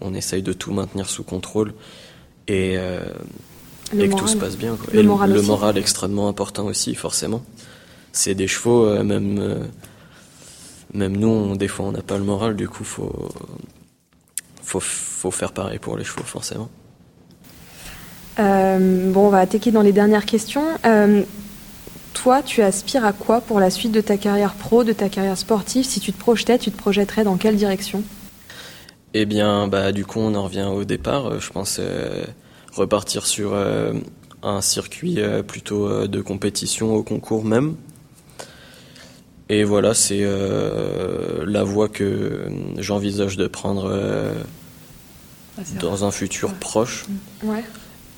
On 0.00 0.14
essaye 0.14 0.40
de 0.42 0.52
tout 0.52 0.72
maintenir 0.72 1.08
sous 1.10 1.24
contrôle 1.24 1.72
et 2.46 2.76
Le 2.76 4.04
et 4.04 4.06
que 4.06 4.10
moral. 4.12 4.16
tout 4.16 4.28
se 4.28 4.36
passe 4.36 4.56
bien. 4.56 4.76
Quoi. 4.76 4.92
Le 4.92 5.00
et 5.00 5.02
moral 5.02 5.32
le 5.32 5.40
aussi. 5.40 5.48
moral 5.48 5.76
extrêmement 5.76 6.28
important 6.28 6.66
aussi, 6.66 6.94
forcément. 6.94 7.42
C'est 8.12 8.34
des 8.34 8.48
chevaux, 8.48 8.84
euh, 8.84 9.02
même, 9.04 9.38
euh, 9.38 9.64
même 10.92 11.16
nous, 11.16 11.28
on- 11.28 11.56
des 11.56 11.68
fois, 11.68 11.86
on 11.86 11.92
n'a 11.92 12.02
pas 12.02 12.18
le 12.18 12.24
moral, 12.24 12.56
du 12.56 12.68
coup, 12.68 12.84
faut, 12.84 13.28
faut, 14.62 14.80
faut 14.80 15.30
faire 15.30 15.52
pareil 15.52 15.78
pour 15.78 15.96
les 15.96 16.04
chevaux, 16.04 16.24
forcément. 16.24 16.68
Euh, 18.38 19.10
bon, 19.12 19.26
on 19.26 19.30
va 19.30 19.38
attaquer 19.40 19.70
dans 19.70 19.82
les 19.82 19.92
dernières 19.92 20.26
questions. 20.26 20.64
Toi, 22.12 22.42
tu 22.42 22.60
aspires 22.62 23.04
à 23.04 23.12
quoi 23.12 23.40
pour 23.40 23.60
la 23.60 23.70
suite 23.70 23.92
de 23.92 24.00
ta 24.00 24.16
carrière 24.16 24.54
pro, 24.54 24.82
de 24.84 24.92
ta 24.92 25.08
carrière 25.08 25.38
sportive 25.38 25.84
Si 25.84 26.00
tu 26.00 26.12
te 26.12 26.18
projetais, 26.18 26.58
tu 26.58 26.70
te 26.70 26.76
projetterais 26.76 27.22
dans 27.24 27.36
quelle 27.36 27.56
direction? 27.56 28.02
Eh 29.14 29.26
bien, 29.26 29.68
bah, 29.68 29.92
du 29.92 30.04
coup, 30.04 30.18
on 30.18 30.34
en 30.34 30.44
revient 30.44 30.68
au 30.72 30.84
départ. 30.84 31.38
Je 31.40 31.50
pense 31.50 31.80
repartir 32.72 33.26
sur 33.26 33.54
un 34.42 34.60
circuit 34.60 35.18
plutôt 35.46 36.06
de 36.08 36.20
compétition 36.20 36.94
au 36.94 37.02
concours 37.02 37.44
même. 37.44 37.76
Et 39.52 39.64
voilà, 39.64 39.94
c'est 39.94 40.20
euh, 40.22 41.44
la 41.44 41.64
voie 41.64 41.88
que 41.88 42.46
j'envisage 42.78 43.36
de 43.36 43.48
prendre 43.48 43.90
euh, 43.90 44.32
dans 45.80 46.04
un 46.04 46.12
futur 46.12 46.50
Ouais. 46.50 46.54
proche. 46.60 47.06
Ouais. 47.42 47.64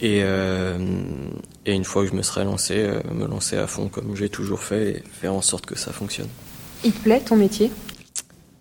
Et, 0.03 0.21
euh, 0.25 0.77
et 1.65 1.73
une 1.73 1.85
fois 1.85 2.03
que 2.05 2.11
je 2.11 2.15
me 2.15 2.21
serai 2.23 2.45
lancé, 2.45 2.87
me 3.15 3.27
lancer 3.27 3.57
à 3.57 3.67
fond 3.67 3.89
comme 3.89 4.15
j'ai 4.15 4.29
toujours 4.29 4.61
fait 4.61 4.91
et 4.91 5.03
faire 5.11 5.33
en 5.33 5.41
sorte 5.41 5.65
que 5.65 5.75
ça 5.79 5.91
fonctionne. 5.91 6.29
Il 6.85 6.93
te 6.93 7.01
plaît 7.01 7.21
ton 7.21 7.37
métier? 7.37 7.71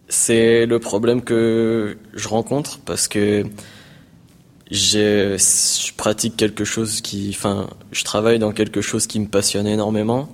C'est 0.08 0.66
le 0.66 0.80
problème 0.80 1.24
que 1.24 1.98
je 2.14 2.28
rencontre 2.30 2.80
parce 2.86 3.10
que 3.10 3.44
je 4.72 5.36
pratique 5.98 6.38
quelque 6.38 6.64
chose 6.64 7.02
qui, 7.02 7.34
enfin, 7.36 7.68
je 7.92 8.06
travaille 8.06 8.40
dans 8.40 8.54
quelque 8.54 8.80
chose 8.82 9.08
qui 9.08 9.20
me 9.20 9.28
passionne 9.28 9.68
énormément 9.68 10.30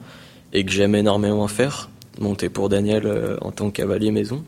et 0.54 0.64
que 0.64 0.72
j'aime 0.72 0.94
énormément 0.94 1.48
faire, 1.48 1.90
monter 2.20 2.50
pour 2.50 2.70
Daniel 2.70 3.04
euh, 3.06 3.38
en 3.42 3.52
tant 3.52 3.70
que 3.70 3.78
cavalier 3.78 4.12
maison. 4.12 4.44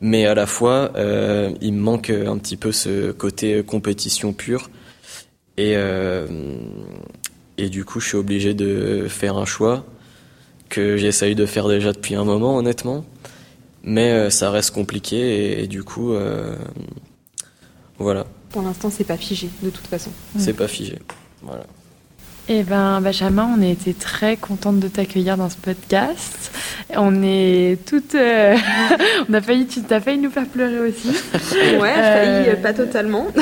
Mais 0.00 0.24
à 0.26 0.34
la 0.34 0.46
fois, 0.46 0.92
euh, 0.96 1.52
il 1.60 1.74
me 1.74 1.80
manque 1.80 2.10
un 2.10 2.38
petit 2.38 2.56
peu 2.56 2.72
ce 2.72 3.12
côté 3.12 3.62
compétition 3.62 4.32
pure 4.32 4.70
et 5.58 5.74
euh, 5.76 6.26
et 7.58 7.68
du 7.68 7.84
coup, 7.84 8.00
je 8.00 8.08
suis 8.08 8.16
obligé 8.16 8.54
de 8.54 9.06
faire 9.08 9.36
un 9.36 9.44
choix 9.44 9.84
que 10.70 10.96
j'essaye 10.96 11.34
de 11.34 11.44
faire 11.44 11.68
déjà 11.68 11.92
depuis 11.92 12.14
un 12.14 12.24
moment, 12.24 12.56
honnêtement. 12.56 13.04
Mais 13.82 14.10
euh, 14.12 14.30
ça 14.30 14.50
reste 14.50 14.70
compliqué 14.72 15.16
et, 15.16 15.62
et 15.64 15.66
du 15.66 15.82
coup, 15.82 16.12
euh, 16.12 16.56
voilà, 17.98 18.24
Pour 18.50 18.62
l'instant, 18.62 18.88
c'est 18.90 19.04
pas 19.04 19.16
figé, 19.18 19.50
de 19.62 19.68
toute 19.70 19.86
façon. 19.86 20.10
c'est 20.38 20.54
pas 20.54 20.68
figé. 20.68 20.98
Voilà. 21.42 21.66
Eh 22.52 22.64
ben, 22.64 23.00
Benjamin, 23.00 23.48
on 23.56 23.62
a 23.62 23.66
été 23.66 23.94
très 23.94 24.36
contente 24.36 24.80
de 24.80 24.88
t'accueillir 24.88 25.36
dans 25.36 25.48
ce 25.48 25.56
podcast. 25.56 26.50
On 26.96 27.22
est 27.22 27.78
toutes. 27.86 28.16
euh, 28.16 28.56
on 29.28 29.34
a 29.34 29.40
failli, 29.40 29.66
tu 29.66 29.82
t'as 29.82 30.00
failli 30.00 30.18
nous 30.18 30.30
faire 30.30 30.46
pleurer 30.46 30.80
aussi. 30.80 31.10
Ouais, 31.78 31.94
Euh, 31.96 32.42
failli, 32.42 32.48
euh, 32.50 32.56
pas 32.56 32.72
totalement. 32.74 33.26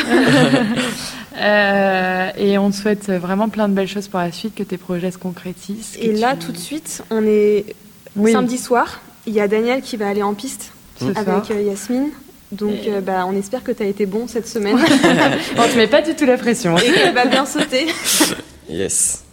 Euh, 1.40 2.31
et 2.37 2.59
on 2.59 2.68
te 2.73 2.75
souhaite 2.75 3.11
vraiment 3.11 3.49
plein 3.49 3.68
de 3.68 3.73
belles 3.73 3.87
choses 3.87 4.09
pour 4.09 4.18
la 4.18 4.33
suite, 4.33 4.57
que 4.57 4.64
tes 4.64 4.77
projets 4.77 5.12
se 5.12 5.18
concrétisent. 5.18 5.97
Et 6.01 6.12
là, 6.14 6.35
tu- 6.35 6.47
tout 6.47 6.53
de 6.53 6.59
suite, 6.59 7.05
on 7.11 7.23
est 7.25 7.64
Oui. 8.16 8.33
samedi 8.33 8.59
soir. 8.59 9.01
Il 9.25 9.35
y 9.35 9.40
a 9.40 9.47
Daniel 9.47 9.81
qui 9.81 9.97
va 9.97 10.09
aller 10.09 10.25
en 10.25 10.35
piste 10.35 10.73
avec 11.14 11.53
euh, 11.53 11.62
Yasmine. 11.62 12.09
Donc, 12.51 12.73
Et- 12.85 12.90
euh, 12.92 13.01
bah, 13.01 13.25
on 13.29 13.37
espère 13.37 13.62
que 13.62 13.71
tu 13.71 13.85
as 13.85 13.87
été 13.87 14.05
bon 14.05 14.27
cette 14.27 14.49
semaine 14.49 14.79
on 15.57 15.68
te 15.68 15.77
met 15.77 15.87
pas 15.87 16.03
du 16.03 16.16
tout 16.16 16.25
la 16.27 16.38
pression. 16.38 16.77
et 16.77 16.90
qu'elle 16.90 17.14
va 17.14 17.27
bien 17.27 17.47
sauter. 17.47 17.87
Yes. 18.68 19.24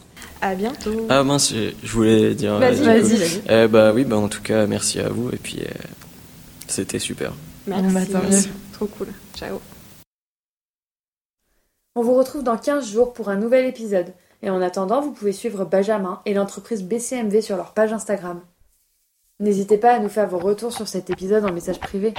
À 0.41 0.55
bientôt. 0.55 1.07
Ah 1.09 1.23
mince, 1.23 1.53
je, 1.53 1.71
je 1.83 1.91
voulais 1.91 2.35
dire. 2.35 2.57
Vas-y, 2.59 2.87
euh, 2.87 3.01
du 3.01 3.15
vas-y. 3.15 3.39
coup, 3.41 3.47
euh, 3.49 3.67
bah 3.67 3.93
oui, 3.93 4.03
bah 4.03 4.17
en 4.17 4.27
tout 4.27 4.41
cas, 4.41 4.67
merci 4.67 4.99
à 4.99 5.09
vous 5.09 5.29
et 5.31 5.37
puis 5.37 5.61
euh, 5.61 5.71
c'était 6.67 6.99
super. 6.99 7.31
Bon, 7.67 7.81
bah, 7.91 8.01
Merci. 8.29 8.49
Trop 8.73 8.85
cool. 8.87 9.07
Ciao. 9.35 9.59
On 11.95 12.03
vous 12.03 12.13
retrouve 12.15 12.43
dans 12.43 12.57
15 12.57 12.91
jours 12.91 13.13
pour 13.13 13.29
un 13.29 13.37
nouvel 13.37 13.65
épisode. 13.65 14.13
Et 14.43 14.49
en 14.49 14.61
attendant, 14.61 15.01
vous 15.01 15.11
pouvez 15.11 15.31
suivre 15.31 15.65
Benjamin 15.65 16.21
et 16.25 16.33
l'entreprise 16.33 16.83
BCMV 16.83 17.41
sur 17.41 17.55
leur 17.57 17.73
page 17.73 17.93
Instagram. 17.93 18.41
N'hésitez 19.39 19.77
pas 19.77 19.93
à 19.93 19.99
nous 19.99 20.09
faire 20.09 20.27
vos 20.27 20.37
retours 20.37 20.73
sur 20.73 20.87
cet 20.87 21.09
épisode 21.09 21.45
en 21.45 21.51
message 21.51 21.79
privé. 21.79 22.13